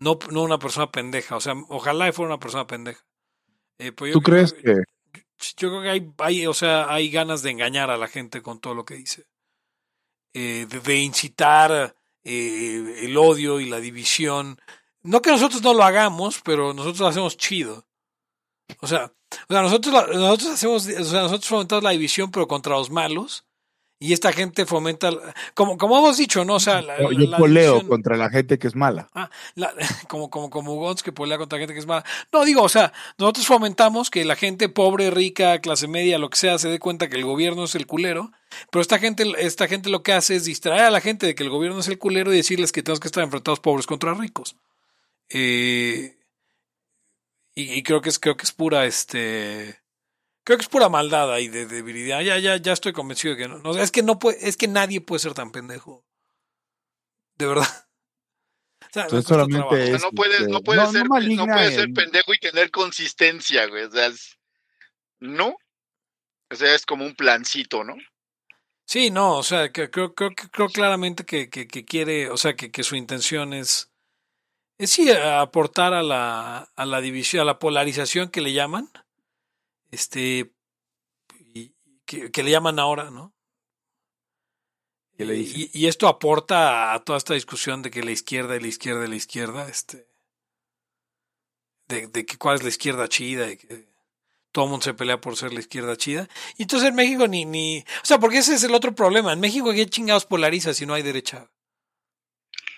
[0.00, 1.36] no, no una persona pendeja.
[1.36, 3.04] O sea, ojalá fuera una persona pendeja.
[3.78, 4.82] Eh, pues ¿Tú crees que,
[5.56, 8.60] Yo creo que hay, hay, o sea, hay ganas de engañar a la gente con
[8.60, 9.26] todo lo que dice.
[10.32, 14.60] Eh, de, incitar eh, el odio y la división.
[15.02, 17.86] No que nosotros no lo hagamos, pero nosotros lo hacemos chido.
[18.80, 19.12] O sea,
[19.48, 23.44] o sea nosotros, nosotros hacemos, o sea, nosotros fomentamos la división, pero contra los malos
[24.02, 25.10] y esta gente fomenta,
[25.52, 26.54] como, como hemos dicho, ¿no?
[26.54, 29.10] O sea, la, yo poleo contra la gente que es mala.
[29.14, 29.28] Ah,
[30.08, 32.02] como, como, como Gons que polea contra la gente que es mala.
[32.32, 36.38] No, digo, o sea, nosotros fomentamos que la gente pobre, rica, clase media, lo que
[36.38, 38.32] sea, se dé cuenta que el gobierno es el culero,
[38.70, 41.42] pero esta gente, esta gente lo que hace es distraer a la gente de que
[41.42, 44.56] el gobierno es el culero y decirles que tenemos que estar enfrentados pobres contra ricos.
[45.28, 46.16] Eh,
[47.54, 49.79] y, y creo que es, creo que es pura, este,
[50.50, 52.22] Creo que es pura maldad ahí de, debilidad.
[52.22, 53.78] Ya, ya, ya estoy convencido de que no.
[53.78, 56.04] es que no puede, es que nadie puede ser tan pendejo.
[57.38, 57.68] De verdad.
[58.82, 63.66] O sea, solamente no puedes, no puedes ser, no, puedes ser pendejo y tener consistencia,
[63.68, 63.84] güey.
[63.84, 64.10] O sea,
[65.20, 65.54] no.
[66.50, 67.94] O sea, es como un plancito, ¿no?
[68.86, 72.56] Sí, no, o sea, que, creo, creo, creo claramente que, que, que quiere, o sea,
[72.56, 73.92] que, que su intención es,
[74.78, 78.90] es sí aportar a la, a la división, a la polarización que le llaman,
[79.90, 80.52] este,
[82.04, 83.34] que, le llaman ahora, ¿no?
[85.18, 89.08] y, esto aporta a toda esta discusión de que la izquierda y la izquierda y
[89.08, 90.06] la izquierda, este,
[91.88, 93.90] de, que cuál es la izquierda chida y que
[94.52, 96.28] todo el mundo se pelea por ser la izquierda chida.
[96.56, 99.32] Y entonces en México ni, ni, o sea, porque ese es el otro problema.
[99.32, 101.48] En México, ¿qué chingados polariza si no hay derecha?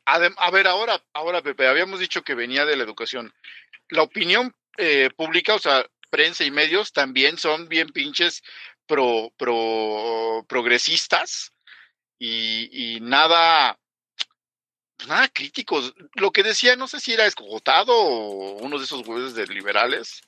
[0.05, 0.19] A
[0.51, 3.33] ver, ahora, ahora, Pepe, habíamos dicho que venía de la educación.
[3.89, 8.43] La opinión eh, pública, o sea, prensa y medios también son bien pinches
[8.87, 11.55] pro, pro progresistas
[12.19, 13.81] y, nada,
[14.97, 15.95] pues nada críticos.
[16.15, 20.21] Lo que decía, no sé si era escogotado o uno de esos güeyes de liberales,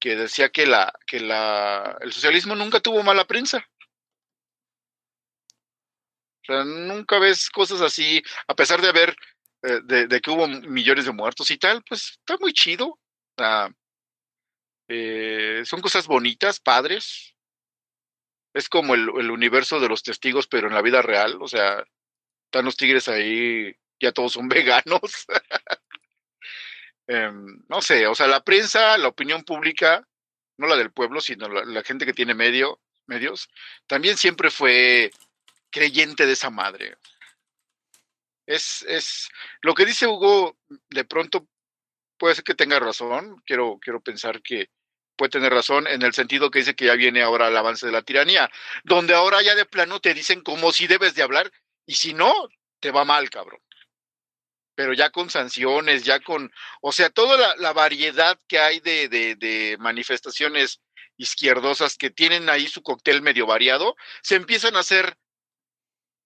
[0.00, 3.64] que decía que la, que la, el socialismo nunca tuvo mala prensa.
[6.42, 9.14] O sea, nunca ves cosas así, a pesar de haber,
[9.62, 12.98] eh, de, que hubo millones de muertos y tal, pues está muy chido.
[13.36, 13.70] Sea,
[14.92, 17.36] eh, son cosas bonitas, padres.
[18.52, 21.84] es como el, universo de los testigos, pero en la vida real, o sea,
[22.46, 25.26] están los tigres ahí, ya todos son veganos.
[27.06, 27.30] eh,
[27.68, 30.04] no sé, o sea, la prensa, la opinión pública,
[30.58, 33.48] no la del pueblo, sino la, la gente que tiene medio, medios,
[33.86, 35.12] también siempre fue
[35.70, 36.96] creyente de esa madre.
[38.44, 39.28] Es, es
[39.62, 41.46] lo que dice Hugo, de pronto
[42.18, 44.68] puede ser que tenga razón, quiero, quiero pensar que
[45.20, 47.92] puede tener razón en el sentido que dice que ya viene ahora el avance de
[47.92, 48.50] la tiranía,
[48.84, 51.52] donde ahora ya de plano te dicen como si debes de hablar
[51.84, 52.32] y si no,
[52.80, 53.60] te va mal, cabrón.
[54.74, 59.34] Pero ya con sanciones, ya con, o sea, toda la, variedad que hay de, de,
[59.34, 60.80] de manifestaciones
[61.18, 65.18] izquierdosas que tienen ahí su cóctel medio variado, se empiezan a hacer,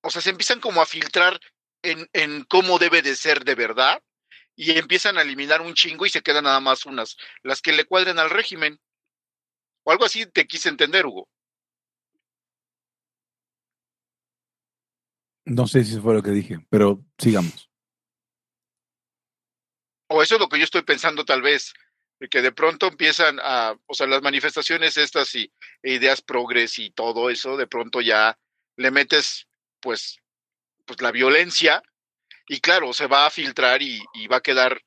[0.05, 1.41] o sea, se empiezan como a filtrar
[1.83, 4.01] en, en cómo debe de ser de verdad
[4.57, 7.85] y empiezan a eliminar un chingo y se quedan nada más unas, las que le
[7.85, 8.81] cuadren al régimen.
[9.85, 11.29] O algo así te quise entender, Hugo.
[15.47, 17.71] No sé si eso fue lo que dije, pero sigamos.
[20.09, 21.75] O eso es lo que yo estoy pensando tal vez,
[22.19, 26.79] de que de pronto empiezan a, o sea, las manifestaciones estas y e ideas progres
[26.79, 28.39] y todo eso, de pronto ya
[28.77, 29.47] le metes
[29.81, 30.19] pues,
[30.87, 31.83] pues la violencia
[32.49, 34.83] y claro, se va a filtrar y, y va a quedar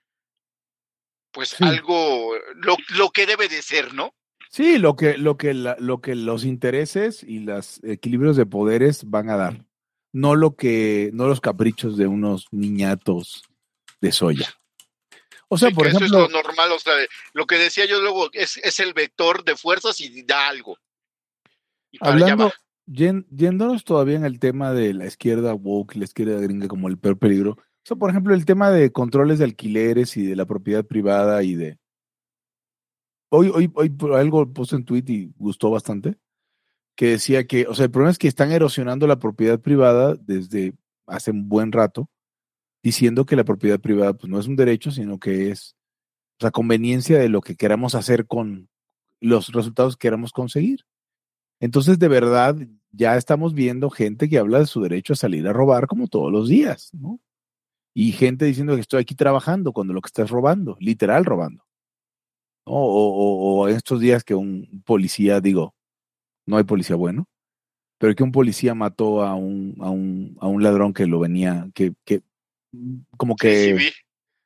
[1.32, 1.64] pues sí.
[1.64, 4.16] algo, lo, lo, que debe de ser, ¿no?
[4.50, 9.10] Sí, lo que, lo que, la, lo que los intereses y los equilibrios de poderes
[9.10, 9.66] van a dar,
[10.14, 13.44] no lo que, no los caprichos de unos niñatos
[14.02, 14.54] de soya.
[15.50, 16.94] O sea, sí, por eso ejemplo, es lo normal, o sea,
[17.34, 20.78] lo que decía yo luego es, es el vector de fuerzas y da algo.
[21.92, 22.52] Y hablando,
[22.86, 26.98] yéndonos todavía en el tema de la izquierda woke y la izquierda gringa como el
[26.98, 30.46] peor peligro, o sea, por ejemplo, el tema de controles de alquileres y de la
[30.46, 31.78] propiedad privada y de...
[33.30, 36.16] Hoy, hoy, hoy algo puse en tweet y gustó bastante,
[36.96, 40.74] que decía que, o sea, el problema es que están erosionando la propiedad privada desde
[41.08, 42.10] hace un buen rato,
[42.84, 45.78] diciendo que la propiedad privada pues, no es un derecho, sino que es
[46.40, 48.70] sea, conveniencia de lo que queramos hacer con
[49.20, 50.86] los resultados que queramos conseguir.
[51.60, 52.56] Entonces, de verdad,
[52.92, 56.32] ya estamos viendo gente que habla de su derecho a salir a robar como todos
[56.32, 57.20] los días, ¿no?
[57.96, 61.67] Y gente diciendo que estoy aquí trabajando cuando lo que estás robando, literal robando.
[62.68, 62.74] ¿No?
[62.74, 65.76] O, o, o, estos días que un policía, digo,
[66.46, 67.28] no hay policía bueno,
[67.98, 71.70] pero que un policía mató a un, a un, a un ladrón que lo venía,
[71.74, 72.22] que, que
[73.18, 73.78] como que...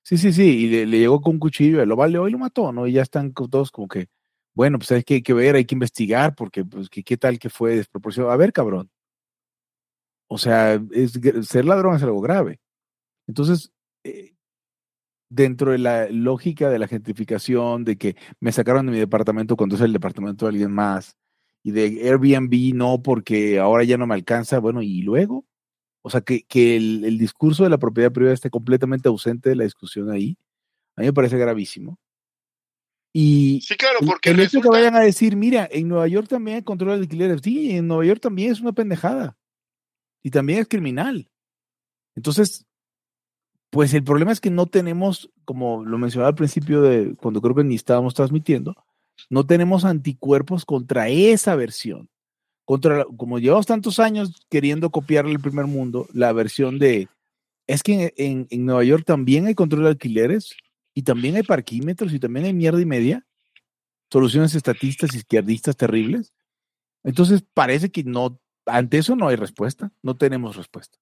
[0.04, 2.38] Sí, sí, sí, sí, y le, le, llegó con un cuchillo, lo vale hoy lo
[2.38, 2.88] mató, ¿no?
[2.88, 4.08] Y ya están todos como que,
[4.54, 7.40] bueno, pues hay que, hay que ver, hay que investigar, porque pues, ¿qué, qué tal
[7.40, 8.34] que fue desproporcionado.
[8.34, 8.90] A ver, cabrón.
[10.28, 12.60] O sea, es, ser ladrón es algo grave.
[13.28, 13.72] Entonces,
[14.04, 14.34] eh,
[15.32, 19.76] dentro de la lógica de la gentrificación, de que me sacaron de mi departamento cuando
[19.76, 21.18] es el departamento de alguien más,
[21.64, 25.46] y de Airbnb no porque ahora ya no me alcanza, bueno, y luego,
[26.02, 29.56] o sea, que, que el, el, discurso de la propiedad privada esté completamente ausente de
[29.56, 30.38] la discusión ahí,
[30.98, 31.98] a mí me parece gravísimo.
[33.14, 36.28] Y sí, claro, porque el, el hecho que vayan a decir, mira, en Nueva York
[36.28, 39.38] también hay control de alquileres, sí, en Nueva York también es una pendejada.
[40.24, 41.32] Y también es criminal.
[42.16, 42.66] Entonces,
[43.72, 47.56] pues el problema es que no tenemos, como lo mencionaba al principio de cuando creo
[47.56, 48.76] que ni estábamos transmitiendo,
[49.30, 52.10] no tenemos anticuerpos contra esa versión.
[52.66, 57.08] Contra, como llevamos tantos años queriendo copiarle el primer mundo, la versión de,
[57.66, 60.54] es que en, en Nueva York también hay control de alquileres
[60.94, 63.26] y también hay parquímetros y también hay mierda y media,
[64.12, 66.34] soluciones estatistas izquierdistas terribles.
[67.04, 70.98] Entonces parece que no, ante eso no hay respuesta, no tenemos respuesta.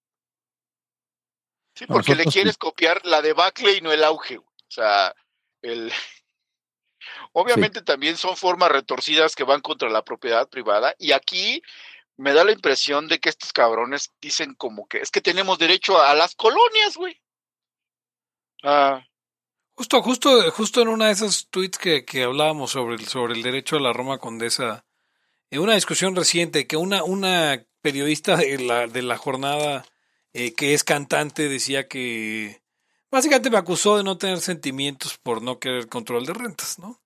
[1.80, 2.60] Sí, porque Nosotros, le quieres sí.
[2.60, 4.38] copiar la debacle y no el auge.
[4.38, 5.16] O sea,
[5.62, 5.90] el,
[7.32, 7.86] Obviamente sí.
[7.86, 11.62] también son formas retorcidas que van contra la propiedad privada y aquí
[12.18, 16.02] me da la impresión de que estos cabrones dicen como que es que tenemos derecho
[16.02, 17.18] a, las colonias, güey.
[18.62, 19.02] Ah.
[19.76, 23.42] Justo, justo, justo en una de esas tweets que, que hablábamos sobre el, sobre el
[23.42, 24.84] derecho a la Roma Condesa,
[25.50, 29.86] en una discusión reciente que una, una periodista de la, de la jornada
[30.34, 32.62] eh, que es cantante decía que
[33.12, 37.02] básicamente me acusó de no tener sentimientos por no querer control de rentas, ¿no?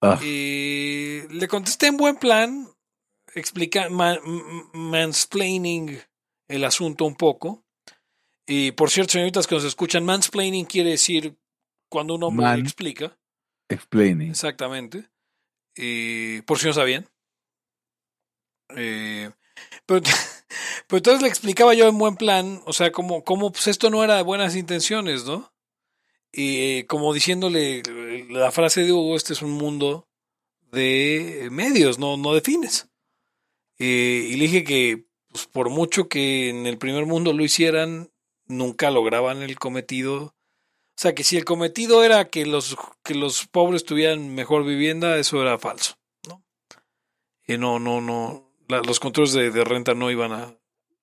[0.00, 0.18] Ah.
[0.22, 2.68] Y le contesté en buen plan,
[3.34, 4.18] explica, man,
[4.72, 6.00] mansplaining
[6.48, 7.64] el asunto un poco.
[8.46, 11.36] Y por cierto, señoritas que nos escuchan, mansplaining quiere decir
[11.88, 13.16] cuando un hombre Man explica.
[13.68, 14.30] Explaining.
[14.30, 15.08] Exactamente.
[15.76, 17.08] Y por si no sabían.
[18.76, 19.30] Eh,
[19.86, 20.00] pero,
[20.86, 24.04] pero, entonces le explicaba yo en buen plan, o sea, como, como pues esto no
[24.04, 25.52] era de buenas intenciones, ¿no?
[26.32, 27.82] Y como diciéndole
[28.30, 30.08] la frase de Hugo, este es un mundo
[30.70, 32.88] de medios, no, no de fines.
[33.78, 38.10] Eh, y le dije que, pues, por mucho que en el primer mundo lo hicieran,
[38.46, 40.24] nunca lograban el cometido.
[40.24, 45.18] O sea, que si el cometido era que los, que los pobres tuvieran mejor vivienda,
[45.18, 45.98] eso era falso,
[46.28, 46.42] ¿no?
[47.46, 50.56] Y no, no, no, los controles de, renta no iban a,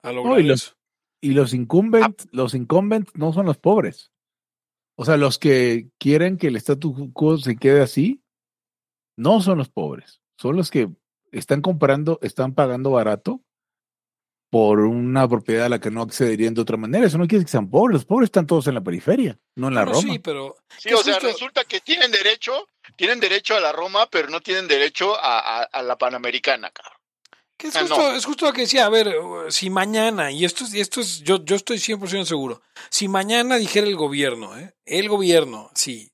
[0.03, 0.75] a lograr y los, eso.
[1.21, 4.11] Y los incumbents, los incumbents no son los pobres.
[4.95, 8.21] O sea, los que quieren que el status quo se quede así,
[9.17, 10.21] no son los pobres.
[10.37, 10.89] Son los que
[11.31, 13.41] están comprando, están pagando barato
[14.49, 17.05] por una propiedad a la que no accederían de otra manera.
[17.05, 17.93] Eso no quiere decir que sean pobres.
[17.93, 20.01] Los pobres están todos en la periferia, no en la Roma.
[20.01, 20.55] Sí, pero.
[20.77, 24.67] Sí, o sea, resulta que tienen derecho, tienen derecho a la Roma, pero no tienen
[24.67, 26.98] derecho a, a la Panamericana, cabrón.
[27.67, 29.13] Es, ah, justo, es justo lo que decía, a ver,
[29.49, 33.87] si mañana, y esto, y esto es, yo, yo estoy 100% seguro, si mañana dijera
[33.87, 34.73] el gobierno, ¿eh?
[34.85, 36.11] el gobierno, sí,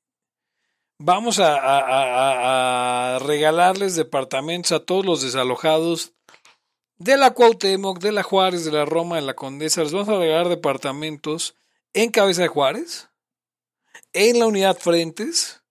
[0.98, 6.14] vamos a, a, a, regalarles departamentos a todos los desalojados
[6.98, 10.18] de la Cuauhtémoc, de la Juárez, de la Roma, de la Condesa, les vamos a
[10.18, 11.56] regalar departamentos
[11.94, 13.10] en Cabeza de Juárez,
[14.14, 15.62] en la Unidad Frentes,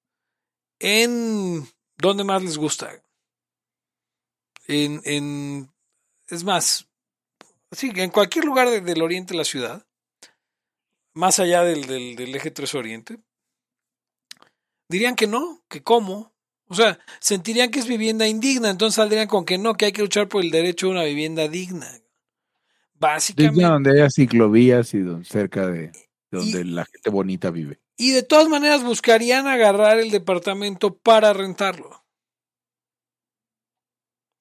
[0.78, 1.66] en
[1.96, 3.03] donde más les gusta.
[4.66, 5.70] En, en
[6.28, 6.88] es más,
[7.70, 9.86] sí, en cualquier lugar del oriente de la ciudad,
[11.12, 13.18] más allá del, del, del eje 3 oriente,
[14.88, 16.32] dirían que no, que cómo.
[16.68, 20.02] O sea, sentirían que es vivienda indigna, entonces saldrían con que no, que hay que
[20.02, 21.86] luchar por el derecho a una vivienda digna.
[22.94, 23.62] Básicamente.
[23.62, 25.92] donde haya ciclovías y cerca de
[26.30, 27.80] donde la gente bonita vive.
[27.96, 32.03] Y de todas maneras buscarían agarrar el departamento para rentarlo.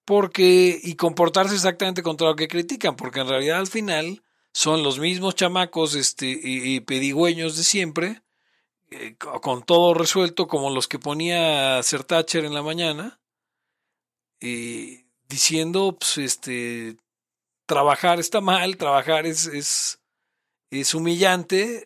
[0.06, 5.00] Porque, y comportarse exactamente contra lo que critican, porque en realidad al final son los
[5.00, 8.24] mismos chamacos este, y pedigüeños de siempre
[9.00, 13.20] eh, con todo resuelto como los que ponía Sir Thatcher en la mañana,
[14.40, 16.98] y diciendo, pues, este,
[17.66, 20.00] trabajar está mal, trabajar es, es,
[20.70, 21.86] es humillante.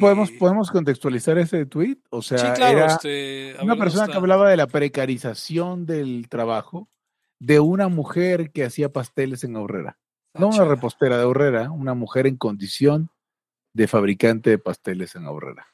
[0.00, 1.98] ¿podemos, ¿podemos contextualizar ese tweet?
[2.10, 6.88] O sea, era este, una persona que hablaba de la precarización del trabajo
[7.40, 9.98] de una mujer que hacía pasteles en Aurrera.
[10.34, 13.10] No una repostera de Aurrera, una mujer en condición
[13.74, 15.66] de fabricante de pasteles en Aurrera.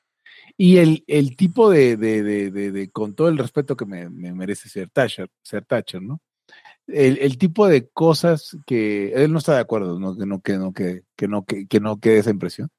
[0.57, 4.33] Y el, el tipo de, de, de, de, con todo el respeto que me, me
[4.33, 6.23] merece ser Thatcher, ser Thatcher, ¿no?
[6.87, 10.57] El, el, tipo de cosas que él no está de acuerdo, no, que no, que
[10.57, 12.71] no, que, que no, que, que no quede esa impresión.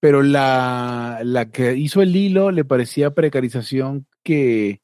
[0.00, 4.80] Pero la, la que hizo el hilo le parecía precarización que,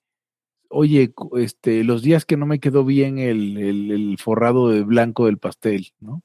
[0.74, 5.38] oye, este, los días que no me quedó bien el, el, forrado de blanco del
[5.38, 6.22] pastel, ¿no?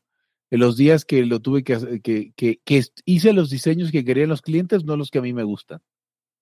[0.52, 2.60] en los días que lo tuve que hacer, que, que,
[3.06, 5.82] hice los diseños que querían los clientes, no los que a mí me gustan.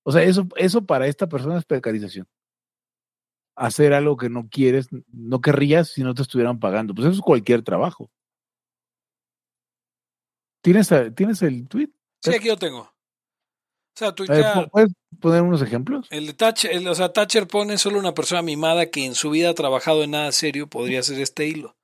[0.03, 2.28] O sea, eso, eso para esta persona es precarización.
[3.55, 6.93] Hacer algo que no quieres, no querrías si no te estuvieran pagando.
[6.93, 8.10] Pues eso es cualquier trabajo.
[10.62, 11.89] ¿Tienes, ¿tienes el tweet?
[12.22, 12.97] Sí, aquí lo tengo.
[14.02, 16.08] O sea, ¿Puedes poner unos ejemplos?
[16.12, 19.50] El de Thatcher, o sea, Thatcher pone solo una persona mimada que en su vida
[19.50, 21.76] ha trabajado en nada serio podría ser este hilo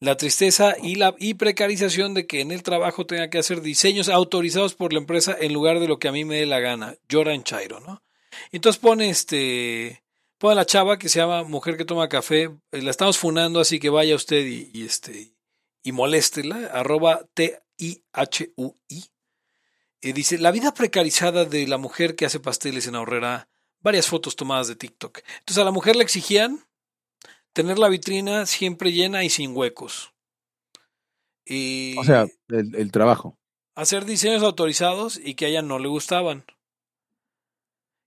[0.00, 4.08] la tristeza y la y precarización de que en el trabajo tenga que hacer diseños
[4.08, 6.96] autorizados por la empresa en lugar de lo que a mí me dé la gana.
[7.08, 8.02] Llora en Chairo, ¿no?
[8.50, 10.02] Entonces pone este
[10.38, 13.60] pone a la chava que se llama Mujer que toma café, eh, la estamos funando,
[13.60, 15.34] así que vaya usted y, este
[15.82, 19.04] y moléstela, arroba T-I-H-U-I.
[20.02, 23.48] Eh, dice, la vida precarizada de la mujer que hace pasteles en Ahorrera,
[23.80, 25.20] varias fotos tomadas de TikTok.
[25.40, 26.64] Entonces a la mujer le exigían
[27.52, 30.12] tener la vitrina siempre llena y sin huecos.
[31.44, 33.36] Y o sea, el, trabajo.
[33.74, 36.44] Hacer diseños autorizados y que a ella no le gustaban.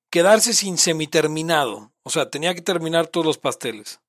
[0.10, 1.91] Quedarse sin semiterminado.
[2.04, 4.00] O sea, tenía que terminar todos los pasteles.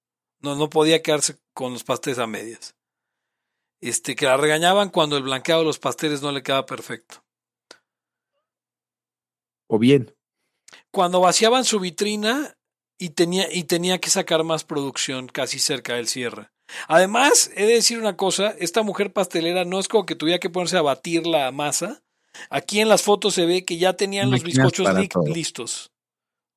[0.40, 2.76] No, no podía quedarse con los pasteles a medias.
[3.80, 7.23] Este, que la regañaban cuando el blanqueado de los pasteles no le quedaba perfecto.
[9.74, 10.14] O bien.
[10.92, 12.56] Cuando vaciaban su vitrina,
[12.96, 16.50] y tenía, y tenía que sacar más producción casi cerca del cierre.
[16.86, 20.48] Además, he de decir una cosa, esta mujer pastelera no es como que tuviera que
[20.48, 22.04] ponerse a batir la masa.
[22.50, 24.88] Aquí en las fotos se ve que ya tenían los bizcochos
[25.26, 25.90] listos.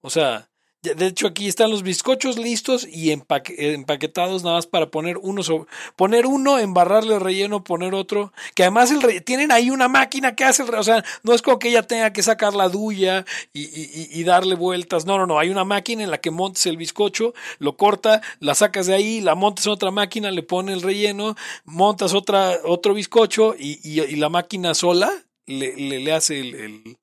[0.01, 0.51] O sea,
[0.95, 5.69] de hecho, aquí están los bizcochos listos y empaquetados nada más para poner uno sobre,
[5.95, 8.33] poner uno, embarrarle relleno, poner otro.
[8.55, 11.59] Que además el tienen ahí una máquina que hace el O sea, no es como
[11.59, 15.05] que ella tenga que sacar la duya y, y, darle vueltas.
[15.05, 15.39] No, no, no.
[15.39, 19.21] Hay una máquina en la que montes el bizcocho, lo corta, la sacas de ahí,
[19.21, 21.35] la montas en otra máquina, le pones el relleno,
[21.65, 25.11] montas otra, otro bizcocho y, y la máquina sola
[25.47, 26.97] le, hace el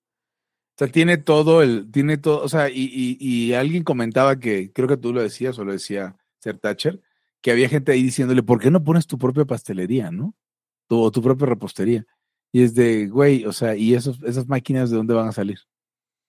[0.75, 4.73] o sea, tiene todo el, tiene todo, o sea, y, y, y, alguien comentaba que,
[4.73, 7.01] creo que tú lo decías o lo decía Ser Thatcher,
[7.41, 10.35] que había gente ahí diciéndole, ¿por qué no pones tu propia pastelería, no?
[10.89, 12.05] Tu, o tu propia repostería.
[12.53, 15.59] Y es de, güey, o sea, ¿y esos, esas máquinas de dónde van a salir?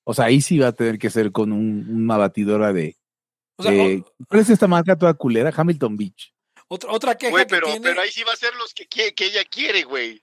[0.04, 2.98] O sea, ahí sí va a tener que ser con un, una batidora de...
[3.58, 5.52] O sea, de- o- ¿Cuál es esta marca toda culera?
[5.56, 6.34] Hamilton Beach.
[6.68, 8.88] otra, otra queja Güey, que pero, tiene, pero ahí sí va a ser los que,
[8.88, 10.22] quiere- que ella quiere, güey.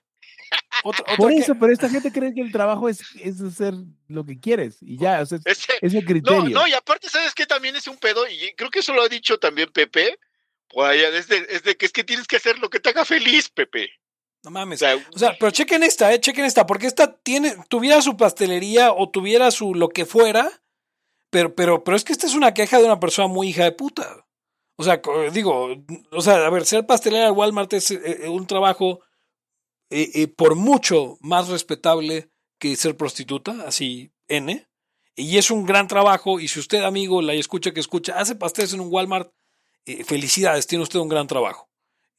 [0.83, 3.73] Otra, otra Por que- eso, pero esta gente cree que el trabajo es, es hacer
[4.07, 4.77] lo que quieres.
[4.81, 6.49] Y ya, o sea, es, Ese- es el no, criterio.
[6.49, 7.45] no, y aparte, ¿sabes qué?
[7.45, 10.17] También es un pedo, y creo que eso lo ha dicho también Pepe,
[10.77, 13.05] allá, es de, es de que es que tienes que hacer lo que te haga
[13.05, 13.89] feliz, Pepe.
[14.43, 14.79] no O mames.
[14.79, 18.91] sea, O sea, pero chequen esta, eh, chequen esta, porque esta tiene, tuviera su pastelería
[18.91, 20.49] o tuviera su lo que fuera,
[21.29, 23.71] pero, pero, pero es que esta es una queja de una persona muy hija de
[23.71, 24.25] puta.
[24.75, 25.01] O sea,
[25.31, 25.75] digo,
[26.11, 29.01] o sea, a ver, ser pastelera de Walmart es eh, eh, un trabajo
[30.01, 32.29] eh, eh, por mucho más respetable
[32.59, 34.67] que ser prostituta, así N.
[35.15, 38.73] Y es un gran trabajo, y si usted, amigo, la escucha que escucha, hace pasteles
[38.73, 39.31] en un Walmart,
[39.85, 41.69] eh, felicidades, tiene usted un gran trabajo.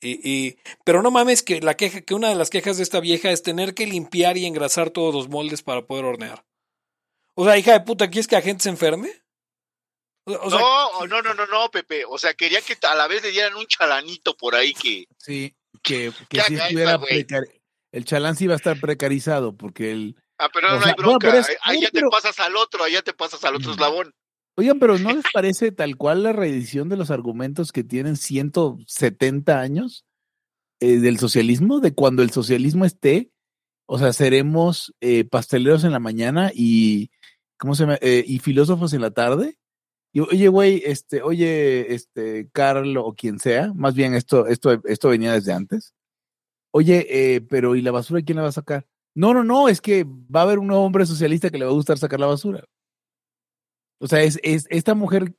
[0.00, 3.00] Y- y- pero no mames que la queja, que una de las quejas de esta
[3.00, 6.44] vieja es tener que limpiar y engrasar todos los moldes para poder hornear.
[7.34, 9.10] O sea, hija de puta, ¿quieres que la gente se enferme?
[10.26, 12.04] O, o sea, no, no, no, no, no, Pepe.
[12.06, 15.06] O sea, quería que a la vez le dieran un chalanito por ahí que.
[15.18, 17.48] Sí, que, que estuviera precar-
[17.94, 20.16] El chalán sí va a estar precarizado porque el...
[20.38, 21.38] Ah, pero no, sea, hay bronca.
[21.38, 23.74] es- ahí- ahí ya pero- te pasas al otro, allá te pasas al otro Mm.
[23.74, 24.14] eslabón.
[24.56, 29.60] Oigan, pero ¿no les parece tal cual la reedición de los argumentos que tienen 170
[29.60, 30.04] años
[30.80, 31.80] eh, del socialismo?
[31.80, 33.30] De cuando el socialismo esté,
[33.86, 37.10] o sea, seremos eh, pasteleros en la mañana y,
[37.58, 37.98] ¿cómo se llama?
[38.00, 39.56] Eh, y filósofos en la tarde.
[40.12, 45.08] Y, oye, güey, este, oye, este, Carl o quien sea, más bien esto, esto, esto
[45.08, 45.92] venía desde antes.
[46.76, 48.84] Oye, eh, pero ¿y la basura quién la va a sacar?
[49.14, 51.74] No, no, no, es que va a haber un hombre socialista que le va a
[51.74, 52.64] gustar sacar la basura.
[54.00, 55.36] O sea, es, es esta mujer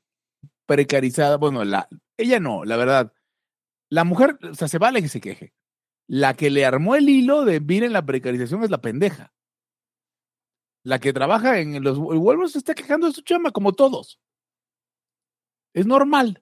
[0.66, 3.12] precarizada, bueno, la, ella no, la verdad.
[3.90, 5.54] La mujer, o sea, se vale que se queje.
[6.08, 9.34] La que le armó el hilo de miren la precarización es la pendeja.
[10.84, 14.22] La que trabaja en los Walmart está quejando de su chamba, como todos.
[15.74, 16.42] Es normal.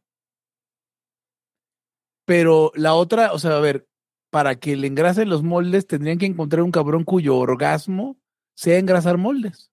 [2.26, 3.88] Pero la otra, o sea, a ver,
[4.34, 8.18] para que le engrasen los moldes tendrían que encontrar un cabrón cuyo orgasmo
[8.56, 9.72] sea engrasar moldes.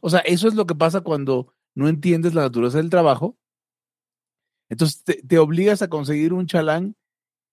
[0.00, 3.36] O sea, eso es lo que pasa cuando no entiendes la naturaleza del trabajo.
[4.68, 6.94] Entonces te, te obligas a conseguir un chalán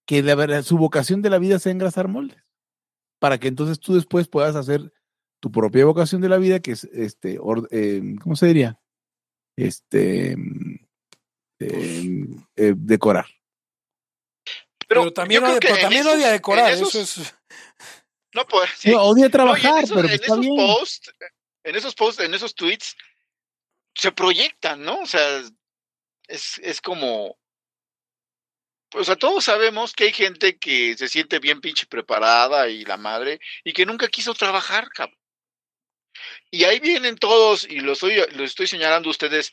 [0.06, 2.44] que verdad su vocación de la vida sea engrasar moldes.
[3.18, 4.92] Para que entonces tú después puedas hacer
[5.40, 8.80] tu propia vocación de la vida, que es este, or- eh, ¿cómo se diría?
[9.56, 10.74] Este mm,
[11.58, 13.26] eh, eh, decorar.
[14.90, 17.34] Pero, pero también, odia, que pero en también esos- odia decorar, esos- eso es...
[18.34, 18.90] No, pues, sí.
[18.90, 20.56] No, odia No, trabajar, en esos, pero en está esos bien.
[20.56, 21.12] posts,
[21.64, 22.96] en esos posts, en esos tweets,
[23.94, 24.98] se proyectan, ¿no?
[25.00, 25.42] O sea,
[26.26, 27.38] es, es como.
[28.90, 32.84] Pues, o sea, todos sabemos que hay gente que se siente bien pinche preparada y
[32.84, 35.16] la madre, y que nunca quiso trabajar, cabrón.
[36.50, 39.52] Y ahí vienen todos, y lo estoy, lo estoy señalando a ustedes,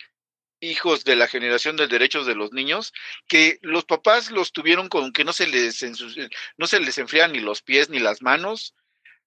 [0.60, 2.94] hijos de la generación de derechos de los niños,
[3.28, 5.84] que los papás los tuvieron con que no se les
[6.58, 8.74] no se les enfrían ni los pies ni las manos,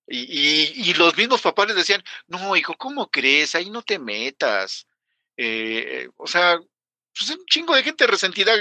[0.06, 3.54] y, y, y los mismos papás les decían, no, hijo, ¿cómo crees?
[3.54, 4.86] Ahí no te metas.
[5.36, 6.58] Eh, o sea,
[7.16, 8.52] pues un chingo de gente resentida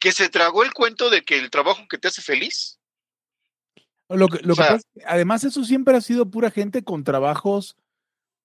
[0.00, 2.80] que se tragó el cuento de que el trabajo que te hace feliz.
[4.08, 6.50] Lo que, lo O que sea- pasa es que, además, eso siempre ha sido pura
[6.50, 7.76] gente con trabajos,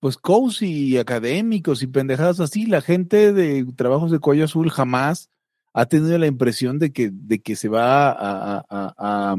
[0.01, 2.65] pues, cozy y académicos y pendejadas así.
[2.65, 5.29] La gente de trabajos de cuello azul jamás
[5.73, 9.35] ha tenido la impresión de que, de que se va a,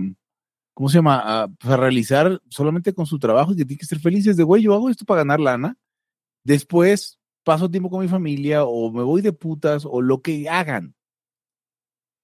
[0.73, 1.43] ¿cómo se llama?
[1.43, 4.45] A, pues, a realizar solamente con su trabajo y que tiene que ser felices de,
[4.45, 5.77] güey, yo hago esto para ganar lana.
[6.45, 10.95] Después paso tiempo con mi familia o me voy de putas o lo que hagan.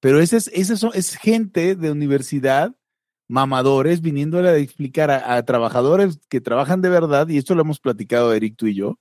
[0.01, 2.78] Pero ese es, es gente de universidad
[3.29, 7.79] mamadores viniéndole a explicar a, a trabajadores que trabajan de verdad, y esto lo hemos
[7.79, 8.99] platicado Eric tú y yo,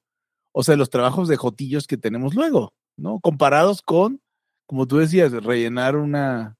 [0.51, 3.19] o sea, los trabajos de jotillos que tenemos luego, ¿no?
[3.19, 4.21] Comparados con,
[4.65, 6.57] como tú decías, rellenar una,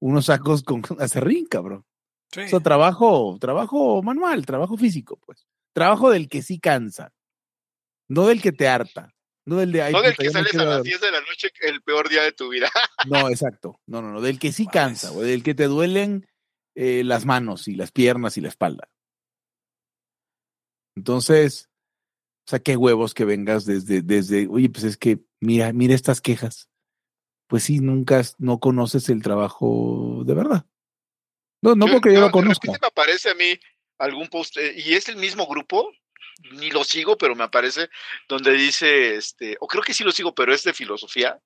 [0.00, 1.84] unos sacos con acerrín, cabrón.
[2.32, 2.40] Sí.
[2.40, 5.46] O sea, trabajo, trabajo manual, trabajo físico, pues.
[5.72, 7.12] Trabajo del que sí cansa,
[8.08, 9.14] no del que te harta,
[9.44, 10.92] no del de no del que sales a las dormir".
[10.92, 12.68] 10 de la noche el peor día de tu vida.
[13.06, 13.78] No, exacto.
[13.86, 14.20] No, no, no.
[14.20, 15.28] Del que sí cansa, güey.
[15.28, 16.26] Del que te duelen
[16.76, 18.88] eh, las manos y las piernas y la espalda.
[20.94, 21.70] Entonces,
[22.46, 26.20] o sea, qué huevos que vengas desde, desde, oye, pues es que, mira, mira estas
[26.20, 26.68] quejas.
[27.48, 30.66] Pues sí, nunca, no conoces el trabajo de verdad.
[31.62, 32.66] No, no porque yo lo de conozca.
[32.66, 33.58] repente me aparece a mí
[33.98, 35.90] algún post, eh, y es el mismo grupo,
[36.52, 37.88] ni lo sigo, pero me aparece
[38.28, 41.40] donde dice, este, o creo que sí lo sigo, pero es de filosofía,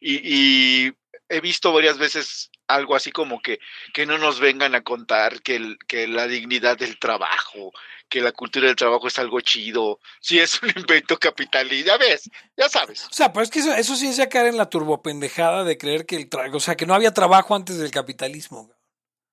[0.00, 0.92] y, y
[1.30, 3.58] he visto varias veces algo así como que,
[3.94, 7.72] que no nos vengan a contar que, el, que la dignidad del trabajo,
[8.08, 12.28] que la cultura del trabajo es algo chido, si es un invento capitalista, ya ves,
[12.56, 13.06] ya sabes.
[13.06, 15.78] O sea, pero es que eso, eso sí es ya caer en la turbopendejada de
[15.78, 18.70] creer que el trabajo, o sea, que no había trabajo antes del capitalismo.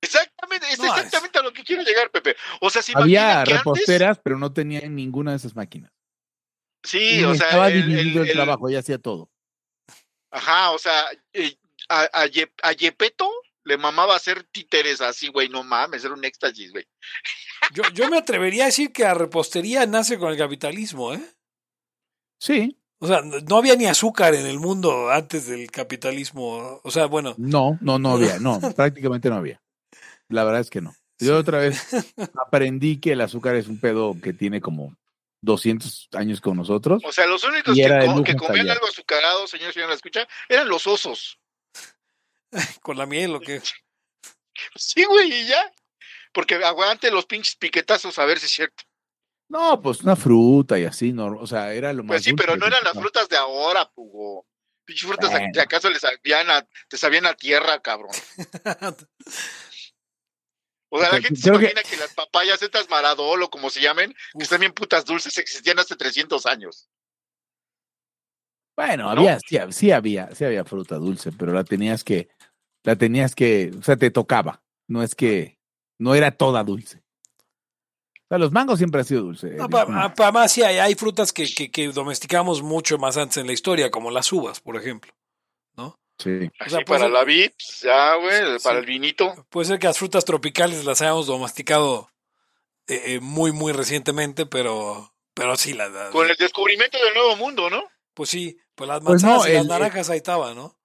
[0.01, 2.35] Exactamente, es No, exactamente a lo que quiero llegar, Pepe.
[2.61, 5.91] O sea, si Había antes- reposteras, pero no tenían ninguna de esas máquinas.
[6.83, 9.31] Sí, Y o sea, estaba el- dividido el, el- el- trabajo, ella hacía todo.
[10.31, 11.05] Ajá, o sea,
[11.89, 13.29] a, a, Ye- a Yepeto
[13.63, 16.85] le mamaba hacer títeres así, güey, no mames, era un éxtasis, güey.
[17.73, 21.21] Yo, yo me atrevería a decir que la repostería nace con el capitalismo, ¿eh?
[22.39, 26.79] Sí, O sea, no había ni azúcar en el mundo antes del capitalismo.
[26.83, 29.61] O sea, bueno, no, no, no había, no, prácticamente no había.
[30.29, 30.95] La verdad es que no.
[31.19, 31.81] Yo otra vez
[32.47, 34.95] aprendí que el azúcar es un pedo que tiene como
[35.41, 37.03] 200 años con nosotros.
[37.05, 41.39] O sea, los únicos que, comían algo azucarado, señor, señor, la escucha, eran los osos.
[42.81, 43.61] con la miel o qué.
[44.75, 45.71] Sí, güey, y ya.
[46.33, 48.83] Porque aguante los pinches piquetazos a ver si es cierto.
[49.49, 52.15] No, pues una fruta y así, no, o sea, era lo más.
[52.15, 54.45] Pues sí, dulce pero no eran las frutas de ahora, Pugo.
[54.85, 55.47] Pinches frutas, Bueno.
[55.61, 58.11] acaso les sabían a, te sabían a tierra, cabrón.
[60.89, 61.97] O sea, la gente se que- imagina que...
[61.97, 65.97] las papayas, estas maradol o como se llamen, que están bien putas dulces, existían hace
[65.97, 66.89] 300 años.
[68.77, 69.09] Bueno, ¿no?
[69.21, 72.29] había, sí, sí había, sí había fruta dulce, pero la tenías que,
[72.87, 74.63] la tenías que, o sea, te tocaba.
[74.87, 75.57] No es que,
[75.99, 76.99] no era toda dulce.
[76.99, 79.47] O sea, los mangos siempre han sido dulce.
[79.47, 79.99] No, Eric, pa- no.
[80.01, 83.47] ah, pa- Además, sí, hay, hay frutas que, que, que domesticamos mucho más antes en
[83.47, 85.13] la historia, como las uvas, por ejemplo.
[86.19, 86.49] Sí.
[86.59, 88.63] Así sea, pues, para eh, la vid, pues, ya, güey, sí.
[88.63, 89.45] para el vinito.
[89.49, 92.09] Puede ser que las frutas tropicales las hayamos domesticado
[92.87, 97.35] eh, eh, muy, muy recientemente, pero, pero sí, las, las- Con el descubrimiento del nuevo
[97.35, 97.83] mundo, ¿no?
[98.15, 100.76] pues sí, pues las Pues no, manzanas y las el- naranjas ahí estaban, ¿no?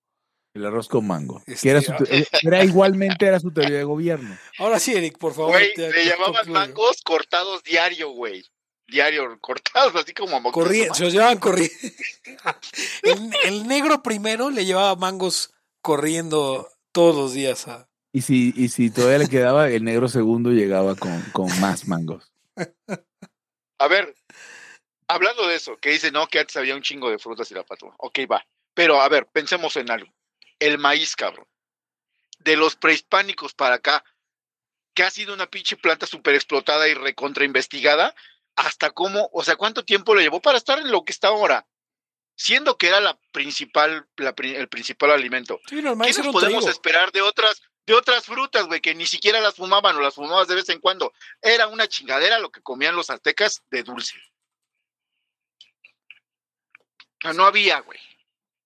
[0.53, 1.41] El arroz con mango.
[1.45, 4.36] Este, Que era, su te- era igualmente era su teoría de gobierno.
[4.57, 5.51] Ahora sí, Eric, por favor.
[5.51, 8.43] güey, te- le llamaban mangos cortados diario, güey.
[8.88, 10.51] Diario, cortados, así como.
[10.51, 11.76] Corriendo, se los llevaban corriendo.
[13.03, 17.68] el, el negro primero le llevaba mangos corriendo todos los días.
[17.68, 17.88] A...
[18.12, 22.32] Y si, y si todavía le quedaba, el negro segundo llegaba con, con más mangos.
[23.78, 24.16] A ver,
[25.07, 27.64] hablando de eso, que dice, no, que antes había un chingo de frutas y la
[27.64, 27.95] patrona.
[27.99, 28.45] Ok, va.
[28.74, 30.12] Pero, a ver, pensemos en algo.
[30.57, 31.47] El maíz, cabrón.
[32.39, 34.03] De los prehispánicos para acá,
[34.93, 38.16] que ha sido una pinche planta súper explotada y recontra investigada,
[38.55, 41.68] hasta cómo, o sea, cuánto tiempo le llevó para estar en lo que está ahora,
[42.36, 45.60] siendo que era la principal, la el principal alimento.
[45.68, 46.70] Sí, no, el ¿Qué nos podemos trigo.
[46.70, 50.48] esperar de otras, de otras frutas, güey, que ni siquiera las fumaban o las fumabas
[50.48, 51.12] de vez en cuando?
[51.42, 54.16] Era una chingadera lo que comían los aztecas de dulce.
[57.34, 58.00] No había, güey.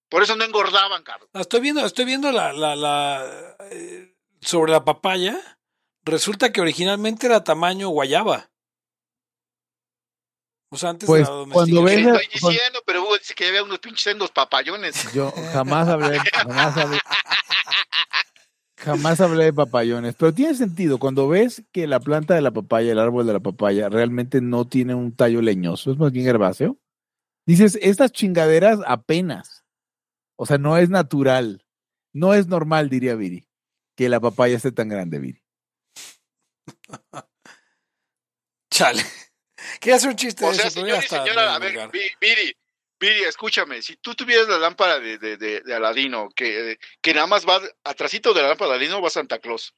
[0.10, 1.30] Por eso no engordaban, cabrón.
[1.34, 5.40] Ah, Estoy viendo, estoy viendo la, la, la eh, sobre la papaya.
[6.04, 8.50] Resulta que originalmente era tamaño guayaba.
[10.70, 12.84] O sea, antes Pues, de la cuando ¿Qué ves- estoy diciendo?
[12.86, 15.14] Pero Hugo dice que había unos pinches sendos papayones.
[15.14, 17.00] Yo jamás hablé, jamás hablé,
[18.84, 21.00] jamás hablé de papayones, pero tiene sentido.
[21.00, 24.68] Cuando ves que la planta de la papaya, el árbol de la papaya, realmente no
[24.68, 26.78] tiene un tallo leñoso, es más bien herbáceo,
[27.46, 29.64] dices, estas chingaderas apenas.
[30.36, 31.66] O sea, no es natural.
[32.14, 33.48] No es normal, diría Viri,
[33.96, 35.42] que la papaya esté tan grande, Viri.
[38.70, 39.04] Chale.
[39.80, 42.54] Quería hacer un chiste O de sea, eso, ya señor y señora, a ver, Viri,
[43.04, 47.46] Viri, escúchame, si tú tuvieras la lámpara de, de, de, Aladino, que, que nada más
[47.46, 49.76] va atrasito de la lámpara de Aladino va Santa Claus,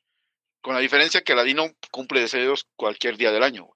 [0.62, 3.68] con la diferencia que Aladino cumple deseos cualquier día del año.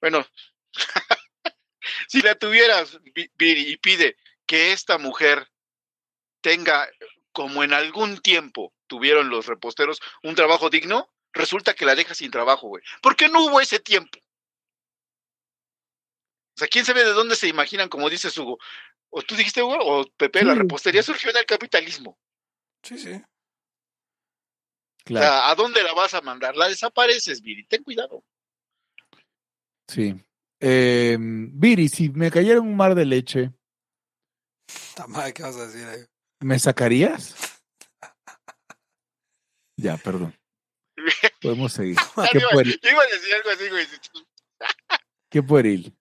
[0.00, 0.26] Bueno,
[2.08, 2.98] si la tuvieras,
[3.34, 5.46] Viri, y pide que esta mujer
[6.40, 6.88] tenga,
[7.32, 12.30] como en algún tiempo tuvieron los reposteros, un trabajo digno, resulta que la deja sin
[12.30, 12.82] trabajo, güey.
[13.02, 14.18] ¿Por qué no hubo ese tiempo?
[16.54, 18.58] O sea, ¿quién sabe de dónde se imaginan, como dice Hugo?
[19.10, 22.18] O tú dijiste, Hugo, o Pepe, la repostería surgió en el capitalismo.
[22.82, 23.20] Sí, sí.
[25.04, 25.26] Claro.
[25.26, 26.56] O sea, ¿a dónde la vas a mandar?
[26.56, 28.24] La desapareces, Viri, ten cuidado.
[29.88, 30.14] Sí.
[30.60, 33.52] Eh, Viri, si me cayera un mar de leche.
[35.34, 36.04] ¿qué vas a decir ahí?
[36.40, 37.34] ¿Me sacarías?
[39.76, 40.34] ya, perdón.
[41.42, 41.96] Podemos seguir.
[42.30, 43.86] ¿Qué iba, iba, a decir algo así, güey.
[45.34, 45.92] ¿Qué pueril?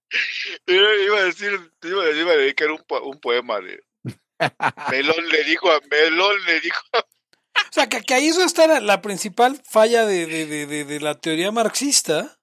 [0.68, 3.84] Iba a decir, iba a, iba a dedicar un, un poema de
[4.92, 8.80] Melón le dijo a Melón le dijo O sea, que, que ahí eso está la,
[8.80, 12.38] la principal falla de, de, de, de, la teoría marxista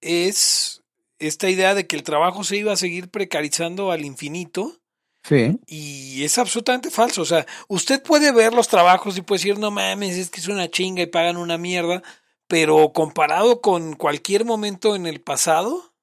[0.00, 0.82] es
[1.18, 4.80] esta idea de que el trabajo se iba a seguir precarizando al infinito.
[5.22, 5.58] Sí.
[5.66, 7.20] Y es absolutamente falso.
[7.20, 10.48] O sea, usted puede ver los trabajos y puede decir, no mames, es que es
[10.48, 12.02] una chinga y pagan una mierda.
[12.48, 15.94] Pero comparado con cualquier momento en el pasado,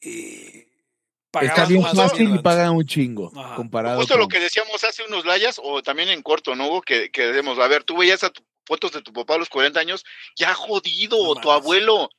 [0.00, 0.68] eh,
[1.42, 3.30] Está bien fácil y pagan un chingo.
[3.54, 6.80] Comparado Justo lo que decíamos hace unos layas, o también en corto, ¿no?
[6.80, 8.32] Que, que decimos, a ver, tú veías a
[8.66, 10.04] fotos de tu papá a los 40 años,
[10.36, 12.10] ya jodido, o tu abuelo,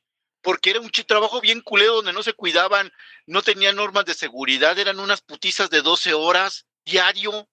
[0.42, 2.92] porque era un trabajo bien culero donde no se cuidaban,
[3.26, 7.48] no tenían normas de seguridad, eran unas putizas de 12 horas diario.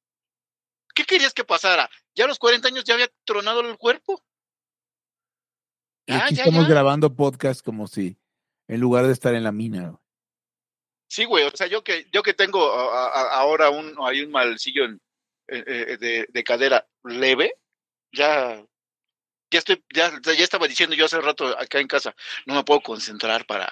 [0.93, 1.89] ¿Qué querías que pasara?
[2.15, 4.23] ¿Ya a los 40 años ya había tronado el cuerpo?
[6.07, 8.17] Y aquí estamos grabando podcast como si,
[8.69, 9.99] en lugar de estar en la mina.
[11.09, 15.01] Sí, güey, o sea, yo que, yo que tengo ahora un, hay un malcillo en,
[15.49, 17.53] eh, de, de, cadera leve,
[18.13, 18.63] ya,
[19.51, 22.79] ya estoy, ya, ya estaba diciendo yo hace rato acá en casa, no me puedo
[22.81, 23.69] concentrar para.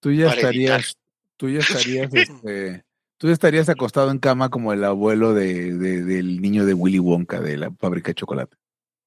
[0.00, 0.96] Tú ya estarías,
[1.38, 2.84] tú ya estarías, este,
[3.16, 7.40] tú estarías acostado en cama como el abuelo de, de, del niño de Willy Wonka
[7.40, 8.56] de la fábrica de chocolate.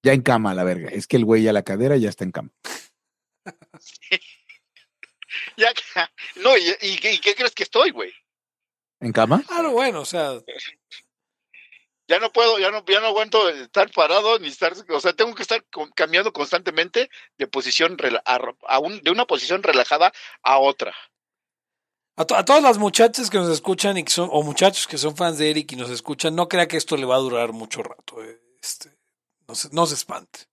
[0.03, 0.89] Ya en cama, la verga.
[0.89, 2.49] Es que el güey ya la cadera ya está en cama.
[5.57, 5.71] ya,
[6.37, 8.11] no, ¿y, y, qué crees que estoy, güey?
[8.99, 9.43] ¿En cama?
[9.49, 10.33] Ah, bueno, o sea.
[12.07, 15.33] Ya no puedo, ya no, ya no aguanto estar parado ni estar, o sea, tengo
[15.33, 15.63] que estar
[15.95, 17.95] cambiando constantemente de posición,
[18.25, 20.11] a, un, de una posición relajada
[20.43, 20.93] a otra.
[22.17, 25.15] A, a, todas las muchachas que nos escuchan y que son, o muchachos que son
[25.15, 27.81] fans de Eric y nos escuchan, no crea que esto le va a durar mucho
[27.81, 28.21] rato.
[28.21, 28.89] Eh, este,
[29.51, 30.47] no, se, no se espante.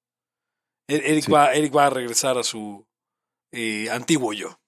[0.89, 1.31] E, Eric, sí.
[1.31, 2.85] va, Eric va a regresar a su
[3.53, 4.59] eh, antiguo yo.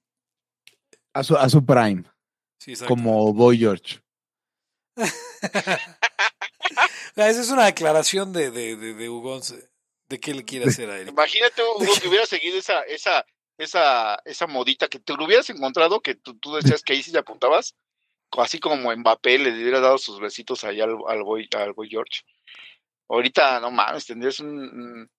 [1.13, 2.05] A su, a su prime.
[2.61, 4.01] Sí, como Boy George.
[7.17, 9.69] Esa es una declaración de, de, de, de Ugonce,
[10.09, 11.09] de qué le quiere hacer a él.
[11.09, 13.27] Imagínate, Hugo, que hubiera seguido esa, esa,
[13.59, 17.11] esa, esa modita, que te lo hubieras encontrado, que tú, tú decías que ahí sí
[17.11, 17.75] te apuntabas,
[18.39, 22.21] así como Mbappé le hubiera dado sus besitos allá al, al, boy, al boy George.
[23.11, 25.11] Ahorita, no mames, tendrías un,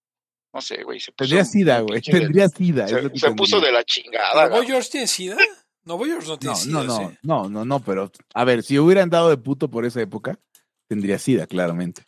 [0.54, 1.00] no sé, güey.
[1.00, 2.02] Se puso tendría sida, güey.
[2.02, 2.88] Tendría sida.
[2.88, 4.48] Se, se puso de la chingada.
[4.48, 5.36] ¿Boy George tiene sida?
[5.84, 6.74] No, Boy George no tiene no, sida.
[6.74, 7.18] No, no, sí.
[7.24, 10.40] no, no, no, pero a ver, si hubieran dado de puto por esa época,
[10.88, 12.06] tendría sida, claramente.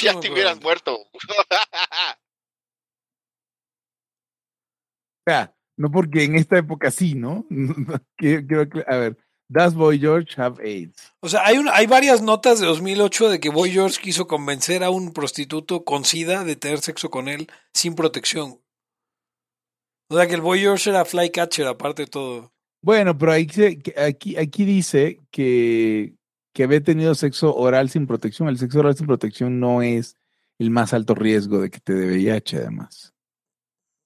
[0.00, 0.96] Ya te hubieras muerto.
[0.96, 1.08] o
[5.26, 7.46] sea, no porque en esta época sí, ¿no?
[8.86, 9.16] a ver,
[9.52, 11.12] ¿Does Boy George have AIDS?
[11.20, 14.82] O sea, hay, un, hay varias notas de 2008 de que Boy George quiso convencer
[14.82, 18.60] a un prostituto con SIDA de tener sexo con él sin protección.
[20.08, 22.52] O sea, que el Boy George era flycatcher, aparte de todo.
[22.80, 26.14] Bueno, pero aquí, aquí, aquí dice que,
[26.54, 28.48] que había tenido sexo oral sin protección.
[28.48, 30.16] El sexo oral sin protección no es
[30.58, 33.11] el más alto riesgo de que te dé VIH, además.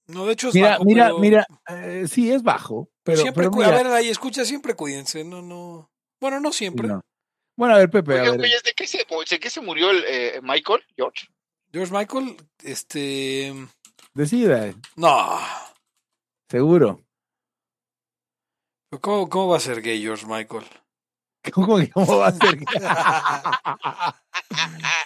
[0.08, 1.18] No, de hecho es mira, bajo, mira, pero...
[1.18, 5.24] mira, eh, sí es bajo, pero, siempre, pero mira, a ver, ahí escucha, siempre cuídense,
[5.24, 5.90] no, no.
[6.20, 6.88] Bueno, no siempre.
[6.88, 7.02] no.
[7.56, 8.40] Bueno, a ver, Pepe, a ver.
[8.40, 11.26] ¿de qué se, de qué se murió el eh, Michael, George?
[11.72, 13.52] George Michael, este.
[14.14, 15.38] Decida, No.
[16.48, 17.02] seguro.
[19.00, 20.64] ¿Cómo, ¿Cómo va a ser gay George Michael?
[21.52, 22.58] ¿Cómo, cómo va a ser?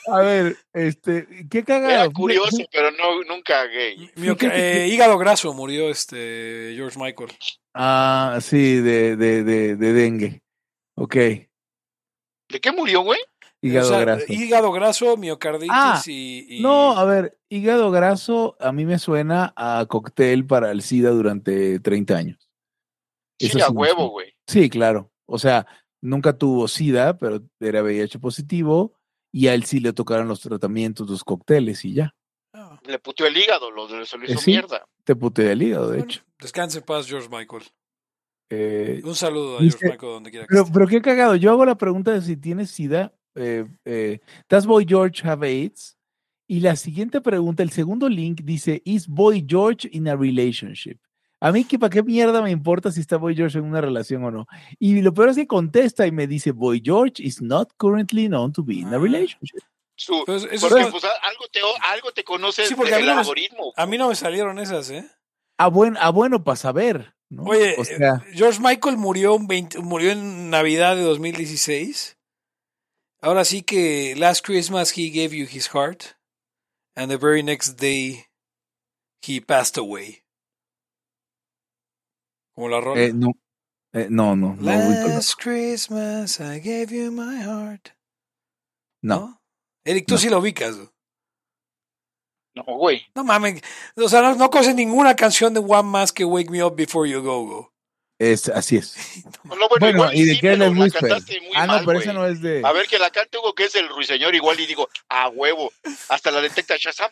[0.09, 1.91] a ver, este, qué cagado.
[1.93, 4.11] Era curioso, pero no, nunca gay.
[4.53, 7.31] Eh, hígado graso murió este George Michael.
[7.74, 10.43] Ah, sí, de, de, de, de dengue.
[10.97, 11.14] Ok,
[12.51, 13.20] ¿De qué murió, güey?
[13.62, 14.24] hígado O sea, graso.
[14.28, 19.53] Hígado graso, miocarditis Ah, y, y- No, a ver, hígado graso a mí me suena
[19.57, 22.51] a cóctel para el SIDA durante 30 años.
[23.39, 24.35] Sí, Eso a sí huevo, güey.
[24.47, 25.12] Sí, claro.
[25.26, 25.66] O sea,
[26.03, 28.99] nunca tuvo SIDA, pero era VIH positivo
[29.33, 32.14] y a él sí le tocaron los tratamientos, los cócteles y ya.
[32.53, 34.51] Ah, Le puteó el hígado, lo, se lo hizo Eh, sí.
[34.51, 34.85] mierda.
[35.05, 36.22] Te puteé el hígado, de bueno, hecho.
[36.41, 37.62] Descanse en paz, George Michael.
[38.53, 40.72] Eh, Un saludo a dice- George Michael donde quiera que pero, esté.
[40.74, 41.37] pero qué cagado.
[41.37, 43.14] Yo hago la pregunta de si tienes SIDA.
[43.37, 44.18] Eh, eh,
[44.49, 45.97] ¿Does Boy George have AIDS?
[46.49, 50.99] Y la siguiente pregunta, el segundo link dice, ¿Is Boy George in a relationship?
[51.43, 54.22] A mí, ¿qué, ¿para qué mierda me importa si está Boy George en una relación
[54.24, 54.47] o no?
[54.78, 58.53] Y lo peor es que contesta y me dice, Boy George is not currently known
[58.53, 58.99] to be in a Ah.
[58.99, 59.61] relationship.
[59.97, 61.61] Su- Pues eso porque, es- pues, algo, te,
[61.91, 63.72] algo te conoces Sí, porque a mí del no me- algoritmo.
[63.76, 65.09] a mí no me salieron esas, ¿eh?
[65.59, 67.45] A, buen, a bueno para saber, ¿no?
[67.45, 72.16] Oye, o sea, George Michael murió, un 20 murió en Navidad de 2016.
[73.22, 76.03] Ahora sí que Last Christmas he gave you his heart.
[76.97, 78.24] And the very next day
[79.26, 80.22] he passed away.
[82.61, 83.00] Como la rola.
[83.00, 83.32] eh, no,
[83.94, 87.88] eh, no, no, no, Last Christmas I gave you my heart.
[89.02, 89.40] no.
[89.82, 90.18] Eric, tú No.
[90.20, 90.76] sí lo ubicas.
[90.76, 90.92] ¿no?
[92.54, 93.06] No, güey.
[93.14, 93.62] No mames.
[93.96, 97.08] O sea, no, no conoces ninguna canción de One más que Wake Me Up Before
[97.08, 97.72] You Go Go.
[98.18, 98.94] Es, así es.
[99.44, 101.00] No, bueno, Bueno, igual y de sí, qué pero es la Whisper.
[101.08, 102.02] cantaste muy Ah, no, mal, pero güey.
[102.08, 102.61] ese no es de.
[102.62, 105.72] A ver, que la cante Hugo, que es el ruiseñor, igual y digo, a huevo.
[106.11, 107.11] Hasta la detecta Shazam.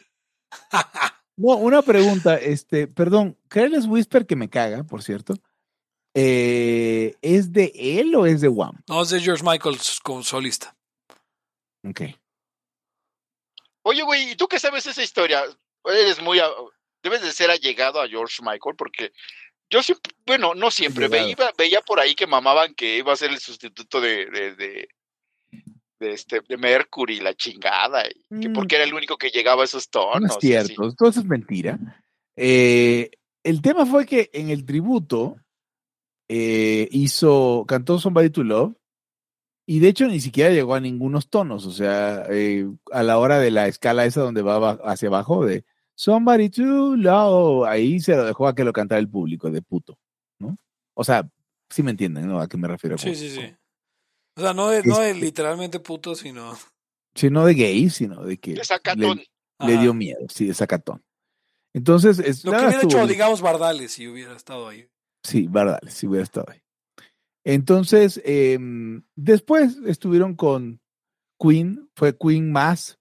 [1.39, 5.35] No, una pregunta, este, perdón, Careless Whisper que me caga, por cierto.
[6.15, 8.83] eh, ¿Es de él o es de Wham?
[8.89, 10.77] No, es de George Michael como solista.
[11.89, 12.01] Ok.
[13.83, 15.45] Oye, güey, ¿y tú qué sabes esa historia?
[15.85, 16.41] Eres muy.
[16.41, 16.51] a-
[17.03, 19.13] Debes de ser allegado a George Michael, porque
[19.71, 20.13] yo siempre.
[20.27, 21.07] Bueno, no siempre.
[21.57, 24.27] Veía por ahí que mamaban que iba a ser el sustituto de.
[24.27, 24.89] de, de,
[25.99, 28.03] de este, de Mercury, la chingada.
[28.31, 28.53] Y que Mm.
[28.53, 30.21] porque era el único que llegaba a esos tonos.
[30.21, 30.67] No es y así.
[30.75, 31.79] cierto, todo eso es mentira.
[32.37, 33.11] Eh,
[33.43, 35.37] el tema fue que en el tributo
[36.29, 38.75] eh, hizo, cantó Somebody to Love
[39.67, 43.39] y de hecho ni siquiera llegó a ningunos tonos, o sea, eh, a la hora
[43.39, 48.25] de la escala esa donde va hacia abajo de Somebody to Love, ahí se lo
[48.25, 49.99] dejó a que lo cantara el público de puto,
[50.39, 50.57] ¿no?
[50.95, 51.29] O sea,
[51.71, 52.41] sí me entienden, ¿no?
[52.41, 52.97] ¿A qué me refiero?
[52.99, 53.41] Sí, sí, sí.
[54.39, 56.57] O sea, no de, no de literalmente puto, sino.
[57.13, 59.21] Sí, no de gay, sino de que De le, sacatón.
[59.67, 61.03] le dio miedo, sí, de sacatón.
[61.75, 64.87] Entonces, es, Lo que hubiera hecho, digamos, Bardales si hubiera estado ahí.
[65.25, 66.63] Sí, verdad, si hubiera estado ahí.
[67.45, 70.81] Entonces, em, después estuvieron con
[71.41, 72.97] Queen, fue Queen más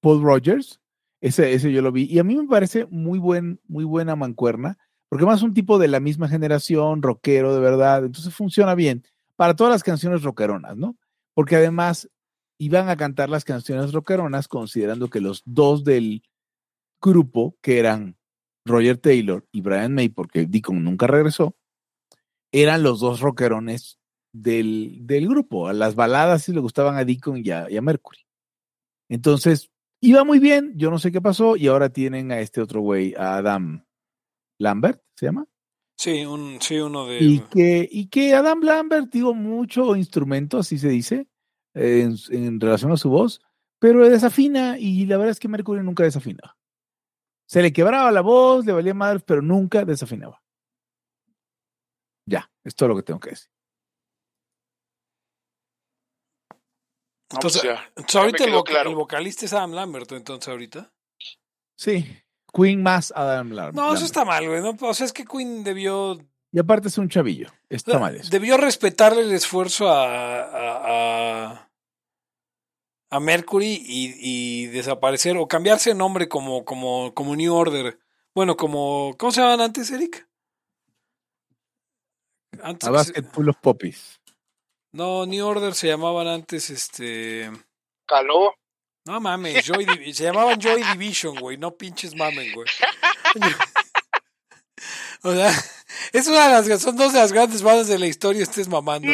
[0.00, 0.80] Paul Rogers,
[1.20, 4.76] ese, ese yo lo vi, y a mí me parece muy, buen, muy buena mancuerna,
[5.08, 9.04] porque más un tipo de la misma generación, rockero de verdad, entonces funciona bien
[9.36, 10.96] para todas las canciones rockeronas, ¿no?
[11.34, 12.08] Porque además
[12.58, 16.22] iban a cantar las canciones rockeronas considerando que los dos del
[17.02, 18.16] grupo, que eran
[18.64, 21.56] Roger Taylor y Brian May, porque Deacon nunca regresó,
[22.52, 23.98] eran los dos rockerones
[24.32, 25.68] del, del grupo.
[25.68, 28.20] A las baladas sí le gustaban a Deacon y a, y a Mercury.
[29.08, 29.70] Entonces,
[30.00, 33.14] iba muy bien, yo no sé qué pasó, y ahora tienen a este otro güey,
[33.14, 33.84] a Adam
[34.58, 35.46] Lambert, ¿se llama?
[35.96, 37.18] Sí, un, sí uno de.
[37.20, 41.28] Y que, y que Adam Lambert digo mucho instrumento, así se dice,
[41.74, 43.40] en, en relación a su voz,
[43.78, 46.56] pero desafina, y la verdad es que Mercury nunca desafina.
[47.46, 50.42] Se le quebraba la voz, le valía madres, pero nunca desafinaba.
[52.26, 53.50] Ya, es todo lo que tengo que decir.
[57.32, 57.84] No, pues Entonces, ya.
[57.88, 58.90] entonces ahorita claro.
[58.90, 60.92] el vocalista es Adam Lambert, entonces ahorita.
[61.76, 62.06] Sí,
[62.54, 63.76] Queen más Adam Lambert.
[63.76, 64.62] No, eso está mal, güey.
[64.62, 64.76] ¿no?
[64.80, 66.18] O sea, es que Queen debió.
[66.52, 68.30] Y aparte es un chavillo, está mal eso.
[68.30, 70.42] Debió respetarle el esfuerzo a.
[70.42, 71.70] a, a,
[73.10, 77.98] a Mercury y, y desaparecer o cambiarse de nombre como, como, como New Order.
[78.34, 79.14] Bueno, como.
[79.18, 80.28] ¿Cómo se llamaban antes, Eric?
[82.62, 84.20] Antes Basket of Poppies.
[84.92, 87.50] No, New Order se llamaban antes este.
[88.06, 88.54] Caló.
[89.06, 92.66] No mames, Joy se llamaban Joy Division, güey, no pinches mamen, güey.
[95.22, 95.50] o sea,
[96.12, 99.12] es una de las son dos de las grandes bandas de la historia, estés mamando.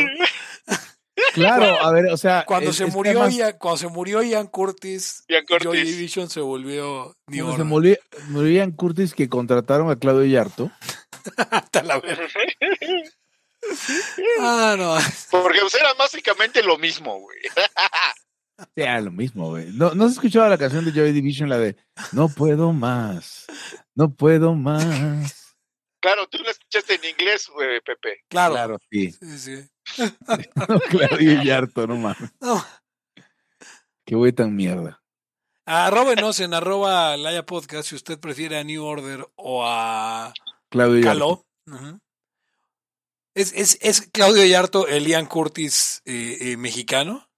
[1.35, 2.45] Claro, a ver, o sea.
[2.47, 5.83] Cuando es- se murió además, Ian, cuando se murió Ian Curtis, Ian Joy.
[5.83, 7.97] Division se volvió New cuando se murió,
[8.29, 10.71] murió Ian Curtis que contrataron a Claudio Yarto.
[11.51, 12.27] Hasta la verga.
[14.41, 14.97] Ah, no.
[15.31, 17.37] Porque pues, era básicamente lo mismo, güey.
[18.77, 19.71] Era lo mismo, güey.
[19.73, 21.77] ¿No, ¿No has escuchado la canción de Joy Division, la de
[22.13, 23.47] No puedo más,
[23.95, 25.55] no puedo más?
[26.01, 28.25] Claro, tú lo escuchaste en inglés, güey, Pepe.
[28.29, 28.55] Claro.
[28.55, 29.13] Claro, sí.
[29.13, 29.69] Sí, sí.
[30.91, 32.31] Claudio Yarto, no mames.
[32.41, 32.65] No.
[34.07, 35.03] Qué güey tan mierda.
[35.67, 40.33] Arróbenos en arroba Laya Podcast si usted prefiere a New Order o a
[40.69, 41.45] Claudio.
[43.35, 47.30] ¿Es, es, ¿Es Claudio Yarto el Ian Curtis eh, eh, mexicano?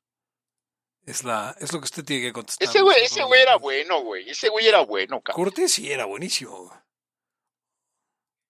[1.04, 2.68] Es, la, es lo que usted tiene que contestar.
[2.68, 4.28] Ese güey, ese güey era bueno, güey.
[4.30, 5.44] Ese güey era bueno, cabrón.
[5.46, 6.56] Curtis sí era buenísimo.
[6.66, 6.78] güey.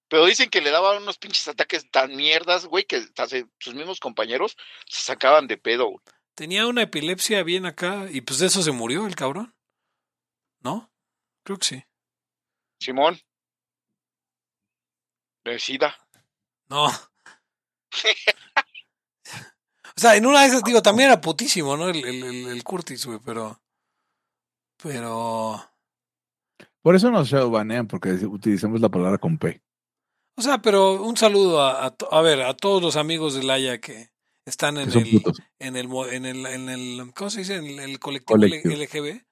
[0.09, 3.74] Pero dicen que le daban unos pinches ataques tan mierdas, güey, que hasta se- sus
[3.74, 6.05] mismos compañeros se sacaban de pedo, güey.
[6.34, 9.55] Tenía una epilepsia bien acá y pues de eso se murió el cabrón.
[10.61, 10.92] ¿No?
[11.44, 11.84] Creo que sí.
[12.80, 13.18] Simón.
[15.44, 15.96] De SIDA.
[16.68, 16.88] No.
[19.97, 21.88] o sea, en una de esas, digo, también era putísimo, ¿no?
[21.88, 23.61] El, el, el, Curtis, güey, pero.
[24.82, 25.61] Pero.
[26.80, 29.62] Por eso nos shadowbanean, porque utilizamos la palabra con P.
[30.36, 34.11] O sea, pero un saludo a, a, ver, a todos los amigos de Laia que
[34.47, 35.22] están en Que el,
[35.59, 37.57] en el, en el, en el, ¿cómo se dice?
[37.57, 38.74] En el, colectivo, Colectivo.
[38.74, 39.22] LGB.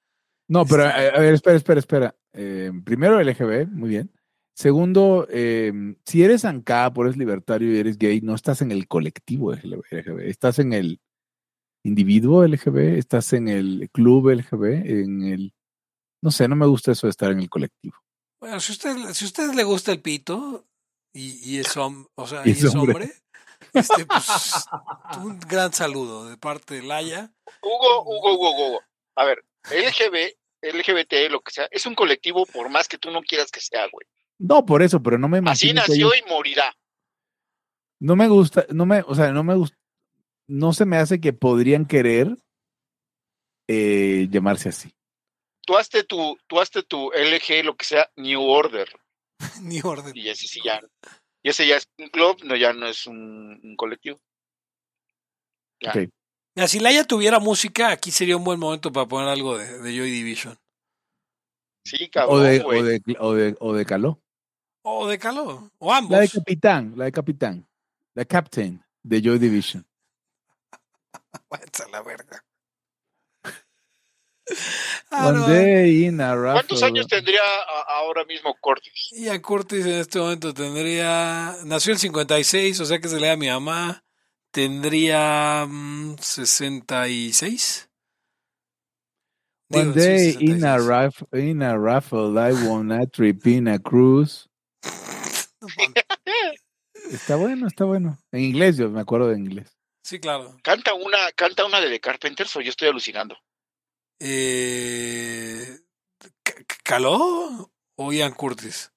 [0.49, 2.17] No, pero Este- a, a ver, espera, espera, espera.
[2.33, 4.13] Eh, primero LGB, muy bien.
[4.55, 5.73] Segundo, eh,
[6.05, 10.29] si eres ANCAP o eres libertario y eres gay, no estás en el colectivo LGB,
[10.29, 11.01] estás en el
[11.85, 15.55] individuo LGB, estás en el club LGB, en el...
[16.23, 17.97] No sé, no me gusta eso de estar en el colectivo.
[18.41, 20.67] Bueno, si usted, si a usted le gusta el pito
[21.15, 22.93] y, y es, hom- o sea, Y y es es hombre.
[22.95, 23.13] hombre,
[23.73, 24.67] este, pues,
[25.23, 27.33] un gran saludo de parte de Laia.
[27.63, 28.81] Hugo, Hugo, Hugo, Hugo.
[29.17, 33.23] A ver, LGB, LGBT, lo que sea, es un colectivo por más que tú no
[33.23, 34.07] quieras que sea, güey.
[34.41, 36.75] No, por eso, pero no me Así imagino que nació y morirá.
[38.01, 39.77] no me gusta, no me, o sea, no me gusta,
[40.49, 42.37] no se me hace que podrían querer
[43.69, 44.95] eh, llamarse así.
[45.67, 48.89] Tú hazte tu, tú hazte tu LG, lo que sea, New Order.
[49.63, 50.13] Ni orden.
[50.17, 50.81] Y ese sí ya.
[51.43, 54.19] Y ese ya es un club, no, ya no es un, un colectivo.
[55.81, 55.91] Ya.
[55.91, 56.09] Ok.
[56.57, 59.97] Mira, si Laia tuviera música, aquí sería un buen momento para poner algo de, de
[59.97, 60.59] Joy Division.
[61.85, 62.81] Sí, O cabrón, de, güey.
[62.81, 64.21] o de, o de, o de Caló.
[64.83, 65.71] O de Caló.
[65.79, 66.13] O ambos.
[66.13, 67.67] La de Capitán, la de Capitán.
[68.15, 69.87] La Captain de Joy Division.
[71.51, 72.45] Váyanse a la verga.
[75.13, 76.87] Ah, One no, day in a ¿Cuántos raffle.
[76.87, 77.41] años tendría
[77.89, 79.11] ahora mismo Cortis?
[79.13, 81.55] Y a Curtis en este momento tendría.
[81.65, 84.05] Nació el 56, o sea que se le da a mi mamá.
[84.53, 87.89] Tendría mm, 66.
[89.73, 90.65] One Digo, day in 66.
[90.65, 94.49] a, raff- in a raffle, I won a trip in a cruise.
[97.11, 98.19] Está bueno, está bueno.
[98.33, 99.77] En inglés, yo me acuerdo de inglés.
[100.03, 100.57] Sí, claro.
[100.63, 103.37] Canta una, canta una de The Carpenters o yo estoy alucinando.
[104.19, 105.79] Eh,
[106.43, 108.93] ¿Ca- ca- ¿Caló o Ian Curtis?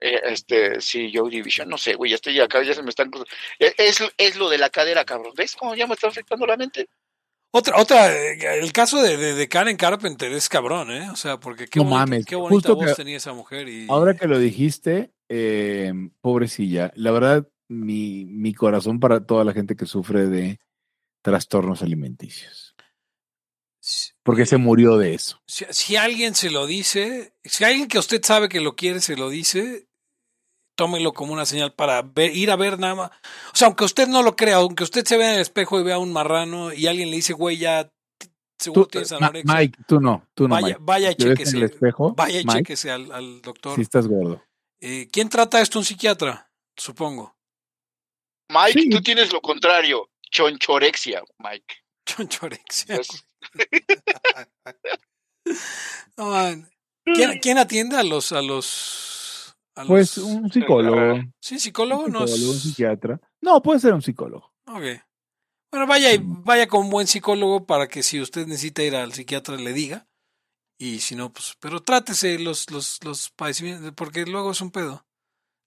[0.00, 3.10] Eh, este, sí, Joe Division, no sé, güey, ya estoy acá, ya se me están.
[3.58, 5.32] Eh, Es, es lo de la cadera, cabrón.
[5.36, 6.88] ¿Ves cómo ya me está afectando la mente?
[7.50, 11.08] Otra, otra, el caso de, de, de Karen Carpenter es cabrón, ¿eh?
[11.10, 13.68] O sea, porque qué No bonita, mames, qué bonita justo voz que- tenía esa mujer.
[13.68, 19.52] Y, Ahora que lo dijiste, eh, pobrecilla, la verdad, mi, mi corazón para toda la
[19.52, 20.60] gente que sufre de
[21.22, 22.74] trastornos alimenticios.
[24.22, 25.40] Porque se murió de eso.
[25.46, 29.16] si- si alguien se lo dice, si alguien que usted sabe que lo quiere se
[29.16, 29.88] lo dice,
[30.76, 33.10] tómelo como una señal para ver, ir a ver nada más.
[33.52, 35.84] O sea, aunque usted no lo crea, aunque usted se vea en el espejo y
[35.84, 37.90] vea un marrano y alguien le dice, güey, ya
[38.58, 40.78] seguro Tú, tienes anorexia, Mike, tú no, tú no, vaya, Mike.
[40.80, 42.74] vaya y chéquese, el espejo, vaya y Mike,
[43.12, 43.74] al doctor.
[43.74, 44.42] si estás gordo.
[44.80, 45.78] Eh, ¿Quién trata esto?
[45.78, 47.36] Un psiquiatra, supongo.
[48.50, 48.88] Mike, Sí.
[48.90, 51.74] tú tienes lo contrario, chonchorexia, Mike.
[52.06, 52.96] Chonchorexia.
[52.96, 53.24] Es-
[56.16, 56.68] No, man.
[57.04, 62.12] ¿Quién, quién atiende a los, a los, a Pues los- un psicólogo, sí, psicólogo, un
[62.12, 63.20] no es- psicólogo, un psiquiatra.
[63.40, 64.52] No, puede ser un psicólogo.
[64.66, 64.82] Ok.
[65.70, 69.12] Bueno, vaya, y- vaya con un buen psicólogo para que si usted necesita ir al
[69.12, 70.07] psiquiatra le diga.
[70.80, 75.04] Y si no, pues, pero trátese los, los, los padecimientos, porque luego es un pedo.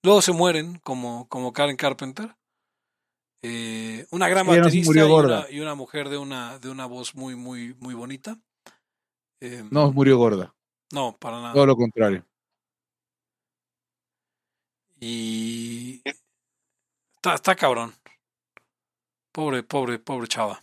[0.02, 2.34] Luego se mueren, como, como Karen Carpenter.
[3.44, 7.14] Eh, una gran se baterista y, una, y una mujer de una, de una voz
[7.14, 8.40] muy, muy, muy bonita.
[9.40, 10.54] Eh, No, murió gorda.
[10.92, 11.52] no, para nada.
[11.52, 12.24] Todo lo contrario.
[15.00, 16.00] Y
[17.16, 17.92] está, está cabrón.
[19.32, 20.62] Pobre, pobre, pobre chava.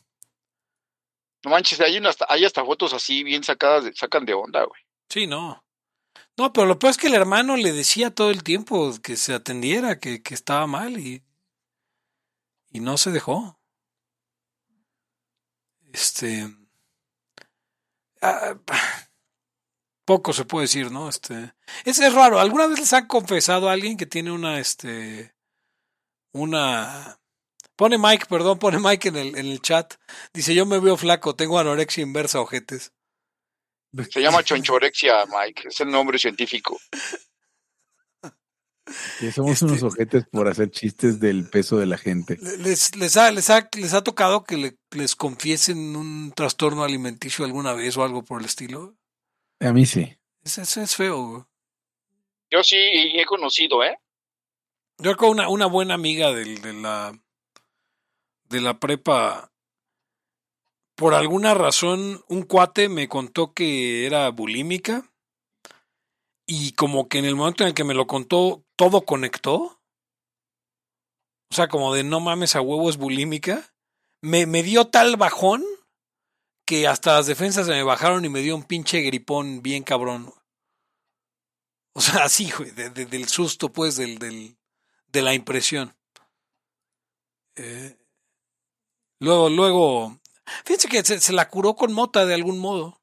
[1.44, 4.82] No manches, hay, una, hasta- hay hasta fotos así bien sacadas, sacan de onda, güey.
[5.10, 5.64] Sí, no.
[6.38, 9.34] No, pero lo peor es que el hermano le decía todo el tiempo que se
[9.34, 11.24] atendiera, que, que estaba mal y,
[12.72, 13.60] y no se dejó.
[15.92, 16.48] Este.
[18.22, 18.56] ah,
[20.06, 21.10] poco se puede decir, ¿no?
[21.10, 21.54] Este.
[21.86, 22.40] Es, es raro.
[22.40, 25.36] ¿Alguna vez les han confesado a alguien que tiene una, este.
[26.32, 27.19] Una.
[27.80, 29.94] Pone Mike, perdón, pone Mike en el, en el chat.
[30.34, 32.92] Dice, yo me veo flaco, tengo anorexia inversa, ojetes.
[34.12, 36.78] Se llama chonchorexia, Mike, es el nombre científico.
[39.20, 42.38] Que somos Este- unos ojetes por hacer chistes del peso de la gente.
[42.58, 47.46] ¿Les, les, ha, les, ha, ¿Les ha tocado que le- les confiesen un trastorno alimenticio
[47.46, 48.98] alguna vez o algo por el estilo?
[49.62, 50.18] A mí sí.
[50.44, 51.24] Es, es, es feo.
[51.28, 51.44] güey.
[52.52, 53.96] Yo sí he conocido, ¿eh?
[54.98, 57.18] Yo con una, una buena amiga del, de la
[58.50, 59.52] de la prepa,
[60.96, 65.10] por alguna razón, un cuate me contó que era bulímica
[66.46, 69.80] y como que en el momento en el que me lo contó, todo conectó.
[71.52, 73.72] O sea, como de no mames a huevo es bulímica.
[74.22, 75.64] Me, me dio tal bajón
[76.66, 80.34] que hasta las defensas se me bajaron y me dio un pinche gripón bien cabrón.
[81.94, 84.58] O sea, así, güey, del susto, pues, del, del,
[85.08, 85.96] de la impresión.
[87.56, 87.99] Eh,
[89.20, 90.20] luego, luego,
[90.66, 93.00] fíjense que se, la curó con mota de algún modo.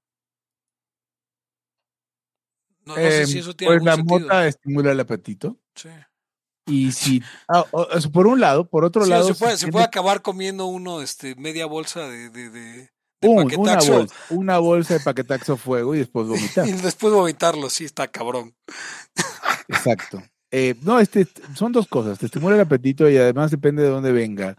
[2.84, 5.58] No, sé si em, eso tiene pues la mota estimula el apetito.
[5.74, 5.88] Sí.
[6.68, 7.64] Y si, ah,
[8.12, 9.26] por un lado, por otro lado.
[9.26, 12.90] Se puede, se puede acabar comiendo uno, este, media bolsa de, de
[13.22, 16.66] una, bolsa, una bolsa de paquetaxo fuego y después vomitar.
[16.66, 18.54] y después vomitarlo, sí, está cabrón.
[19.68, 20.22] Exacto.
[20.50, 22.18] Eh, no, este, son dos cosas.
[22.18, 24.56] Te estimula el apetito y además depende de dónde venga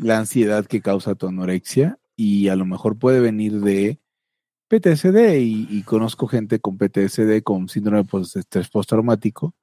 [0.00, 4.00] la ansiedad que causa tu anorexia y a lo mejor puede venir de
[4.68, 9.54] PTSD y, conozco gente con PTSD, con síndrome de estrés postraumático,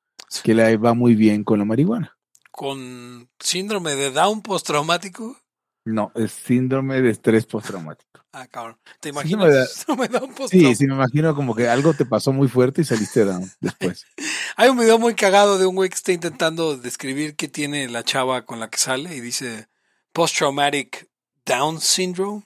[0.43, 2.17] que le va muy bien con la marihuana.
[2.51, 5.37] ¿Con síndrome de Down postraumático?
[5.85, 8.21] No, es síndrome de estrés postraumático.
[8.33, 8.77] Ah, cabrón.
[8.99, 9.71] ¿Te imaginas?
[9.71, 12.85] síndrome de Down Sí, sí, me imagino como que algo te pasó muy fuerte y
[12.85, 14.05] saliste down después.
[14.57, 18.03] Hay un video muy cagado de un güey que está intentando describir qué tiene la
[18.03, 19.69] chava con la que sale y dice
[20.17, 21.07] post-traumatic
[21.45, 22.43] Down syndrome.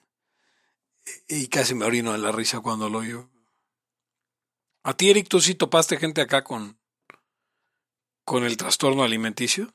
[1.30, 3.30] Y casi me orino de la risa cuando lo oyo.
[4.84, 6.78] A ti, Eric, tú sí topaste gente acá con,
[8.26, 9.74] con el trastorno alimenticio.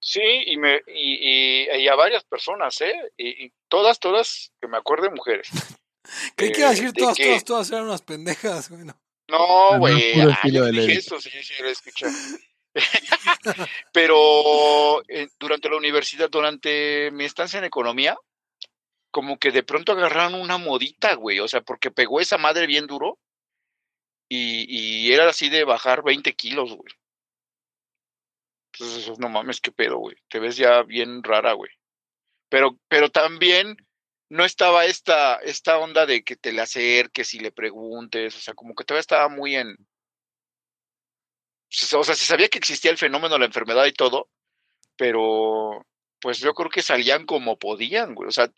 [0.00, 2.94] Sí, y, me, y, a varias personas, ¿eh?
[3.18, 5.48] Y, todas, todas, que me acuerde, mujeres.
[6.36, 8.70] ¿Qué quiere decir todas, todas, todas eran unas pendejas?
[8.70, 8.98] Bueno.
[9.28, 10.12] No, güey,
[10.90, 12.06] eso, sí, sí, lo escuché.
[13.92, 18.16] Pero eh, durante la universidad, durante mi estancia en economía,
[19.10, 22.86] como que de pronto agarraron una modita, güey, o sea, porque pegó esa madre bien
[22.86, 23.18] duro
[24.28, 26.92] y, era así de bajar 20 kilos, güey.
[28.72, 30.16] Entonces, no mames, qué pedo, güey.
[30.28, 31.70] Te ves ya bien rara, güey.
[32.50, 33.76] Pero, pero también
[34.28, 38.54] no estaba esta, esta onda de que te le acerques y le preguntes, o sea,
[38.54, 39.76] como que todavía estaba muy en...
[41.94, 44.28] O sea, se sabía que existía el fenómeno, la enfermedad y todo,
[44.96, 45.86] pero
[46.20, 48.28] pues yo creo que salían como podían, güey.
[48.28, 48.50] O sea,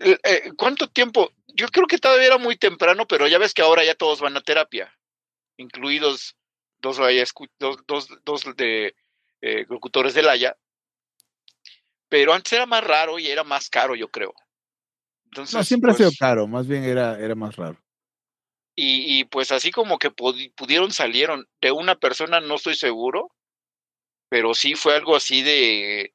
[0.00, 1.32] eh, ¿cuánto tiempo?
[1.48, 4.36] Yo creo que todavía era muy temprano, pero ya ves que ahora ya todos van
[4.36, 4.96] a terapia,
[5.56, 6.36] incluidos
[6.80, 6.98] dos,
[7.58, 8.94] dos, dos, dos de
[9.40, 10.56] eh, locutores del Haya,
[12.08, 14.34] pero antes era más raro y era más caro, yo creo.
[15.24, 17.81] Entonces, no, siempre ha sido pues caro, más bien era, era más raro.
[18.74, 23.30] Y, pues así como que pudieron, salieron de una persona, no estoy seguro,
[24.30, 26.14] pero sí fue algo así de,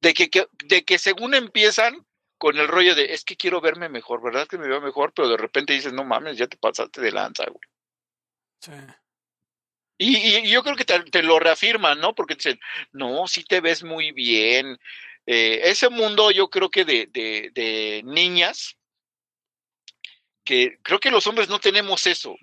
[0.00, 2.06] de que, de que según empiezan
[2.38, 5.12] con el rollo de, es que quiero verme mejor, ¿verdad que me veo mejor?
[5.12, 7.60] Pero de repente dices, no mames, ya te pasaste de lanza, güey.
[8.60, 8.72] Sí.
[9.98, 12.14] Y, yo creo que te, lo reafirman, ¿no?
[12.14, 12.60] Porque dicen,
[12.92, 14.78] no, sí te ves muy bien.
[15.26, 18.78] Eh, ese mundo yo creo que de, de, niñas,
[20.48, 22.34] que creo que los hombres no tenemos eso.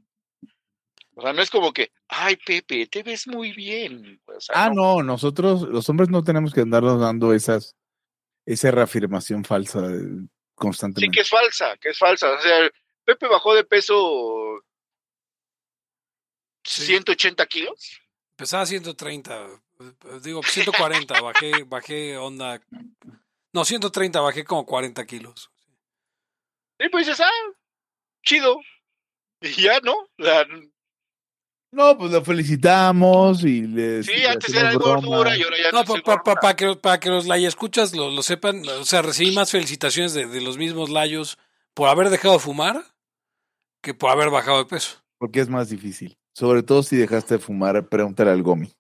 [1.16, 4.22] O sea, no es como que, ay, Pepe, te ves muy bien.
[4.54, 5.02] ah, no.
[5.02, 7.76] nosotros, los hombres no tenemos que andarnos dando esas,
[8.46, 9.82] esa reafirmación falsa
[10.54, 11.12] constantemente.
[11.12, 12.32] Sí, que es falsa, que es falsa.
[12.32, 12.70] O sea,
[13.04, 14.62] Pepe bajó de peso
[16.64, 18.02] 180 kilos.
[18.36, 19.48] Pesaba 130,
[20.22, 22.62] digo 140, bajé, bajé onda.
[23.52, 25.50] No, 130, bajé como 40 kilos.
[26.78, 27.56] Y pues dices, ah,
[28.26, 28.60] chido.
[29.42, 29.94] Y ya, ¿no?
[31.72, 34.04] no, pues lo felicitamos y le.
[34.04, 35.84] Sí, antes era de gordura y ahora ya no.
[35.84, 36.04] no
[36.42, 40.26] para que, para que los escuchas lo, lo, sepan, o sea, recibí más felicitaciones de,
[40.26, 41.38] de los mismos layos
[41.74, 42.84] por haber dejado de fumar
[43.82, 44.98] que por haber bajado de peso.
[45.20, 46.18] Porque es más difícil.
[46.34, 48.74] Sobre todo si dejaste de fumar, pregúntale al Gomi.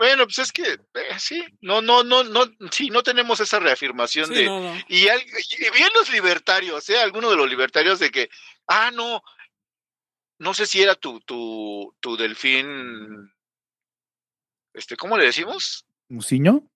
[0.00, 4.30] Bueno, pues es que eh, sí, no, no, no, no, sí, no tenemos esa reafirmación
[4.30, 4.44] de
[4.88, 6.98] Y, bien los libertarios, ¿eh?
[6.98, 8.30] Algunos de los libertarios de que,
[8.66, 9.22] ah, no,
[10.38, 13.30] no sé si era tu, tu, tu delfín,
[14.72, 15.84] este, ¿cómo le decimos?
[16.08, 16.66] ¿Musiño?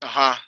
[0.00, 0.44] Ajá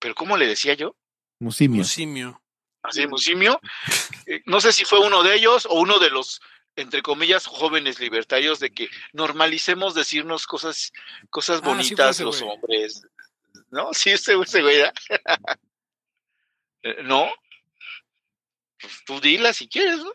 [0.00, 0.96] pero ¿cómo le decía yo?
[1.38, 1.78] Musimio.
[1.78, 2.42] Musimio.
[2.82, 3.60] Así, Musimio.
[4.26, 6.40] Eh, no sé si fue uno de ellos o uno de los,
[6.80, 10.92] entre comillas, jóvenes libertarios de que normalicemos decirnos cosas,
[11.30, 13.02] cosas ah, bonitas los hombres.
[13.70, 13.92] ¿No?
[13.92, 14.82] Sí, ese, ese güey.
[16.82, 17.28] Eh, ¿No?
[18.80, 20.10] pues tú dila si quieres, ¿no?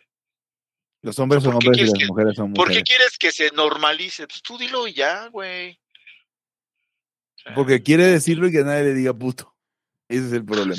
[1.04, 2.84] Los hombres son ¿por qué hombres y las que- mujeres son ¿Por qué mujeres.
[2.90, 4.28] quieres que se normalice?
[4.28, 5.80] Pues tú dilo y ya, güey.
[7.36, 9.56] O sea, Porque quiere decirlo y que nadie le diga puto.
[10.10, 10.74] Ese es el problema.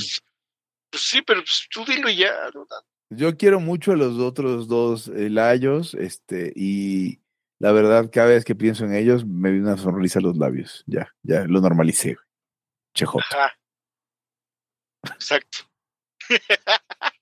[0.90, 2.34] pues sí, pero pues tú dilo y ya.
[2.52, 2.66] ¿no?
[3.10, 7.20] Yo quiero mucho a los otros dos eh, layos, este, y
[7.60, 10.82] la verdad, cada vez que pienso en ellos, me viene una sonrisa a los labios.
[10.86, 12.14] Ya, ya lo normalicé.
[12.14, 12.26] güey.
[12.94, 13.20] Chejo.
[13.20, 13.52] Ajá.
[15.14, 15.58] Exacto.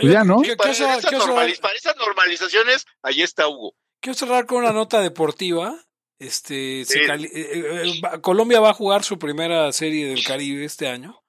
[0.00, 0.40] Pues ya, ¿no?
[0.56, 3.76] Para, esas quiero cerrar- normaliz- para esas normalizaciones, ahí está Hugo.
[4.00, 5.74] quiero cerrar con una nota deportiva.
[6.18, 7.00] Este, Sí.
[7.06, 11.22] cali- eh, eh, va- Colombia va a jugar su primera serie del Caribe este año.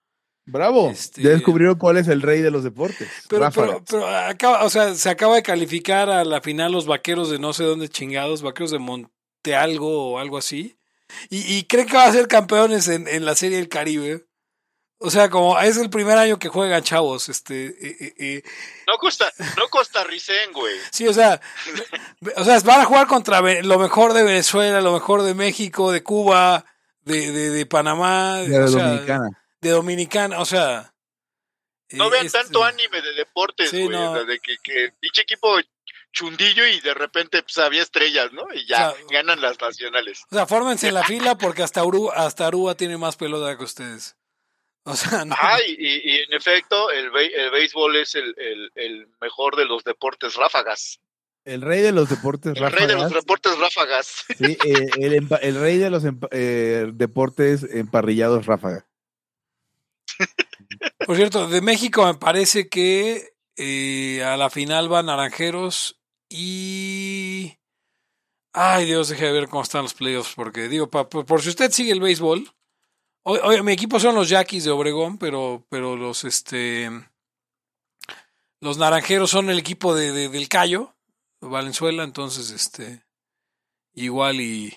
[0.48, 0.90] Bravo.
[0.90, 3.10] Este- Ya descubrieron cuál es el rey de los deportes.
[3.30, 7.30] Pero, pero, pero acaba, o sea, se acaba de calificar a la final los vaqueros
[7.30, 10.78] de no sé dónde chingados, vaqueros de Monte algo o algo así.
[11.30, 14.26] Y, y creen que va a ser campeones en, en la serie del Caribe.
[14.99, 18.44] O sea, como es el primer año que juegan chavos, este, eh, eh, eh,
[18.88, 20.74] No costa, no costarricen, güey.
[20.91, 21.40] sí, o sea,
[22.36, 26.02] o sea, van a jugar contra lo mejor de Venezuela, lo mejor de México, de
[26.02, 26.65] Cuba,
[27.06, 29.30] de, de, de Panamá, De la o sea, dominicana.
[29.62, 30.94] De Dominicana, o sea.
[31.92, 33.90] No eh, vean este- tanto anime de deportes, Sí, güey.
[33.98, 34.12] no.
[34.12, 35.56] o sea, de que, que pinche equipo
[36.12, 38.46] chundillo y de repente pues había estrellas, ¿no?
[38.54, 40.24] Y ya O sea, ganan las nacionales.
[40.32, 43.64] O sea, fórmense en la fila porque hasta Aruba, hasta Aruba tiene más pelota que
[43.64, 44.16] ustedes.
[44.84, 45.34] O sea, no.
[45.34, 49.66] Ajá, y, y- y en efecto, el, el béisbol es el, el- el mejor de
[49.66, 51.00] los deportes ráfagas.
[51.46, 53.24] El rey de los deportes El rey de los ráfagas.
[53.24, 54.26] deportes ráfagas.
[54.38, 54.88] Sí, eh,
[55.42, 58.86] el, rey de los eh, deportes emparrillados ráfaga.
[61.06, 67.54] Por cierto, de México me parece que eh, a la final van Naranjeros y...
[68.54, 71.72] Ay Dios, deje de ver cómo están los playoffs, porque digo, pa- por, si usted
[71.72, 72.52] sigue el béisbol,
[73.24, 76.90] oye, mi equipo son los Yaquis de Obregón, pero, pero los este
[78.60, 80.96] los Naranjeros son el equipo de, de- del Cayo,
[81.40, 83.06] Valenzuela, entonces este
[83.94, 84.76] igual y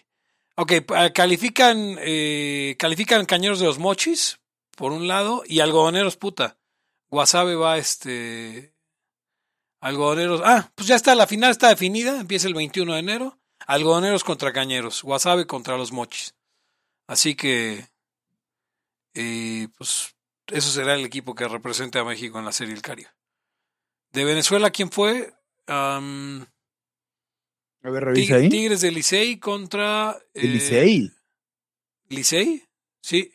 [0.56, 0.72] ok,
[1.14, 4.39] califican eh, califican Cañeros de los Mochis
[4.80, 6.56] por un lado y Algodoneros puta.
[7.10, 8.72] Guasave va este
[9.82, 10.40] Algodoneros.
[10.42, 13.38] Ah, pues ya está, la final está definida, empieza el 21 de enero.
[13.66, 16.34] Algodoneros contra Cañeros, Guasave contra los Mochis.
[17.06, 17.88] Así que,
[19.14, 20.16] eh, pues,
[20.46, 23.10] eso será el equipo que represente a México en la Serie del Caribe.
[24.12, 25.34] De Venezuela, ¿quién fue?
[27.82, 28.48] A ver, Tig- revisa ahí.
[28.48, 30.16] Tigres de Licey contra...
[30.34, 31.12] eh, El Licey.
[32.08, 32.64] Licey,
[33.02, 33.32] sí.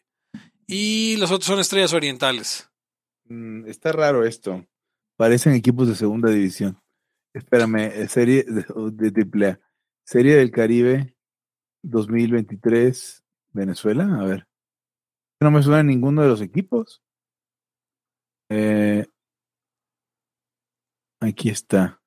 [0.68, 2.70] Y los otros son Estrellas Orientales.
[3.26, 4.66] Mm, está raro esto.
[5.18, 6.80] Parecen equipos de segunda división.
[7.34, 9.60] Espérame, eh, serie de, triple.
[10.06, 11.16] Serie del Caribe
[11.84, 14.06] 2023 Venezuela.
[14.20, 14.48] A ver.
[15.42, 17.04] No me suena ninguno de los equipos.
[18.50, 19.06] Eh,
[21.20, 22.02] aquí está.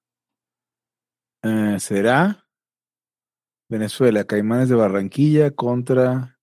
[1.43, 2.47] Eh, ¿Será?
[3.71, 6.38] Venezuela, Caimanes de Barranquilla contra.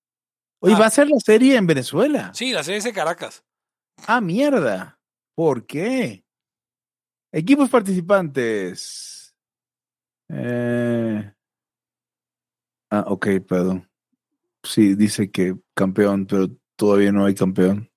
[0.66, 0.80] Oye, Ah.
[0.80, 2.32] va a ser la serie en Venezuela.
[2.34, 3.44] Sí, la serie es de Caracas.
[4.08, 5.00] Ah, mierda.
[5.36, 6.24] ¿Por qué?
[7.32, 9.36] Equipos participantes.
[10.30, 11.32] Eh...
[12.90, 13.90] Ah, ok, perdón.
[14.64, 17.90] Sí, dice que campeón, pero todavía no hay campeón.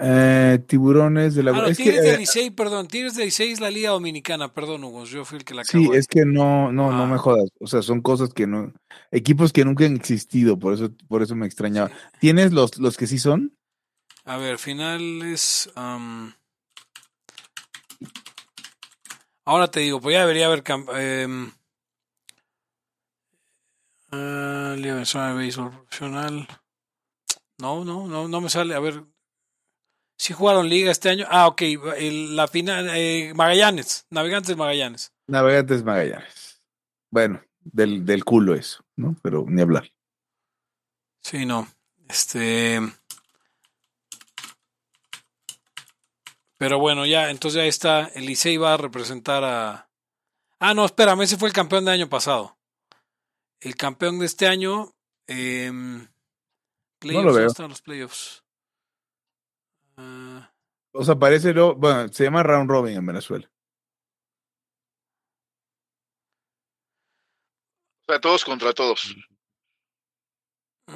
[0.00, 1.50] Eh, tiburones de la...
[1.50, 2.86] Ah, no, es que, de eh, Licey, perdón.
[2.86, 5.04] Tigres de Licey es la Liga Dominicana, perdón, Hugo.
[5.04, 5.94] Yo fui el que la sí, acabó.
[5.94, 7.06] es que no, no, no Ah.
[7.06, 7.50] me jodas.
[7.58, 8.72] O sea, son cosas que no...
[9.10, 11.90] Equipos que nunca han existido, por eso, por eso me extrañaba.
[12.20, 13.56] ¿Tienes los, los que sí son?
[14.24, 15.68] A ver, finales.
[19.44, 20.62] ahora te digo, pues ya debería haber.
[20.96, 21.50] em,
[24.12, 26.46] ah, Liga Venezolana de Béisbol Profesional.
[27.58, 28.74] No, no, no, no me sale.
[28.74, 29.02] A ver.
[30.18, 31.26] Si jugaron Liga este año.
[31.30, 31.62] Ah, ok.
[31.96, 32.90] el- la final.
[32.92, 34.04] eh, Magallanes.
[34.10, 35.12] Navegantes Magallanes.
[35.28, 36.60] Navegantes Magallanes.
[37.10, 39.16] Bueno, del, del culo eso, ¿no?
[39.22, 39.90] Pero ni hablar.
[41.22, 41.68] Sí, no.
[42.08, 42.80] Este.
[46.58, 48.06] Pero bueno, ya, entonces ya está.
[48.14, 49.88] El Licey va a representar a.
[50.58, 52.58] Ah, no, espérame, ese fue el campeón del año pasado.
[53.60, 54.92] El campeón de este año.
[55.28, 56.08] em,
[56.98, 57.50] playoffs, lo ¿dónde veo.
[57.50, 58.42] están los playoffs?
[61.00, 63.48] O sea, parece lo, bueno, se llama round robin en Venezuela.
[68.02, 69.14] O sea, todos contra todos.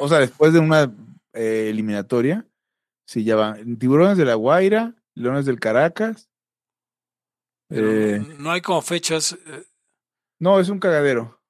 [0.01, 0.93] O sea, después de una
[1.35, 2.45] eh, eliminatoria,
[3.07, 6.29] sí ya van Tiburones de la Guaira, Leones del Caracas.
[7.71, 9.39] eh, no, no hay como fechas.
[9.47, 9.65] eh,
[10.41, 11.41] no, es un cagadero.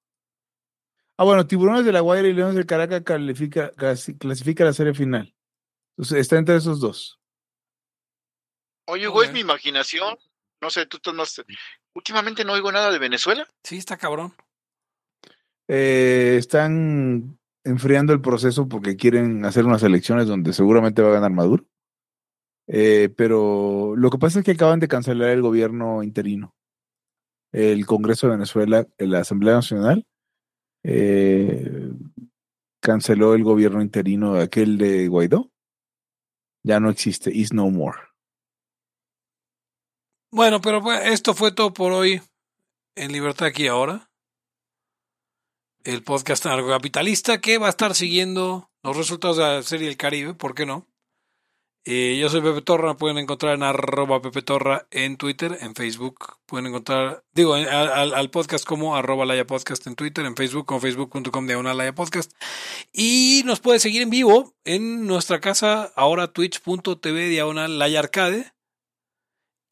[1.16, 4.92] Ah, bueno, Tiburones de la Guaira y Leones del Caracas califica, clasi- clasifica la serie
[4.92, 5.34] final.
[5.96, 7.18] Entonces, está entre esos dos.
[8.86, 10.16] Oye, Hugo, es mi imaginación.
[10.60, 11.44] No sé, tú, sé.
[11.94, 13.46] Últimamente no oigo nada de Venezuela.
[13.64, 14.32] Sí, está cabrón.
[15.68, 21.30] Eh, están enfriando el proceso porque quieren hacer unas elecciones donde seguramente va a ganar
[21.30, 21.64] Maduro.
[22.68, 26.54] Eh, pero lo que pasa es que acaban de cancelar el gobierno interino.
[27.52, 30.06] El Congreso de Venezuela, la Asamblea Nacional,
[30.84, 31.90] eh,
[32.80, 35.50] canceló el gobierno interino, aquel de Guaidó.
[36.64, 37.98] Ya no existe, is no more.
[40.34, 42.22] Bueno, pero pues, esto fue todo por hoy
[42.96, 44.10] en Libertad aquí ahora.
[45.84, 50.32] El podcast capitalista que va a estar siguiendo los resultados de la serie El Caribe,
[50.32, 50.86] ¿por qué no?
[51.84, 56.38] Eh, yo soy Pepe Torra, pueden encontrar en arroba Pepe Torra en Twitter, en Facebook,
[56.46, 60.80] pueden encontrar, digo, al, al, podcast como arroba Laya Podcast en Twitter, en Facebook, como
[60.80, 62.32] facebook.com diagonal Laya Podcast.
[62.92, 68.52] Y nos puede seguir en vivo en nuestra casa, ahora twitch.tv diagonal Laya Arcade.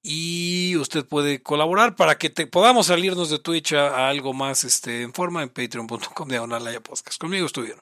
[0.03, 4.65] Y usted puede colaborar para que te, podamos salirnos de Twitch a, a algo más
[4.65, 7.21] este, en forma en patreon.com diagonal Laya Podcast.
[7.21, 7.81] Conmigo estuvieron.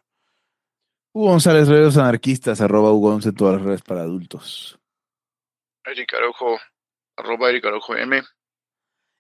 [1.13, 4.79] Hugo González, redes anarquistas, arroba Hugo González en todas las redes para adultos.
[5.85, 6.59] Eric Araujo,
[7.17, 8.23] arroba Eric Araujo M.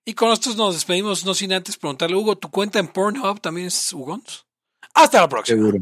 [0.04, 3.68] Y con estos nos despedimos, no sin antes preguntarle, Hugo, ¿tu cuenta en Pornhub también
[3.68, 4.46] es Hugons?
[4.94, 5.58] Hasta la próxima.
[5.58, 5.78] Seguro.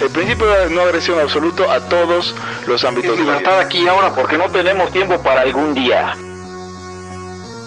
[0.00, 2.34] El principio de no agresión absoluto a todos
[2.66, 3.12] los ámbitos.
[3.12, 6.16] Es libertad aquí ahora porque no tenemos tiempo para algún día.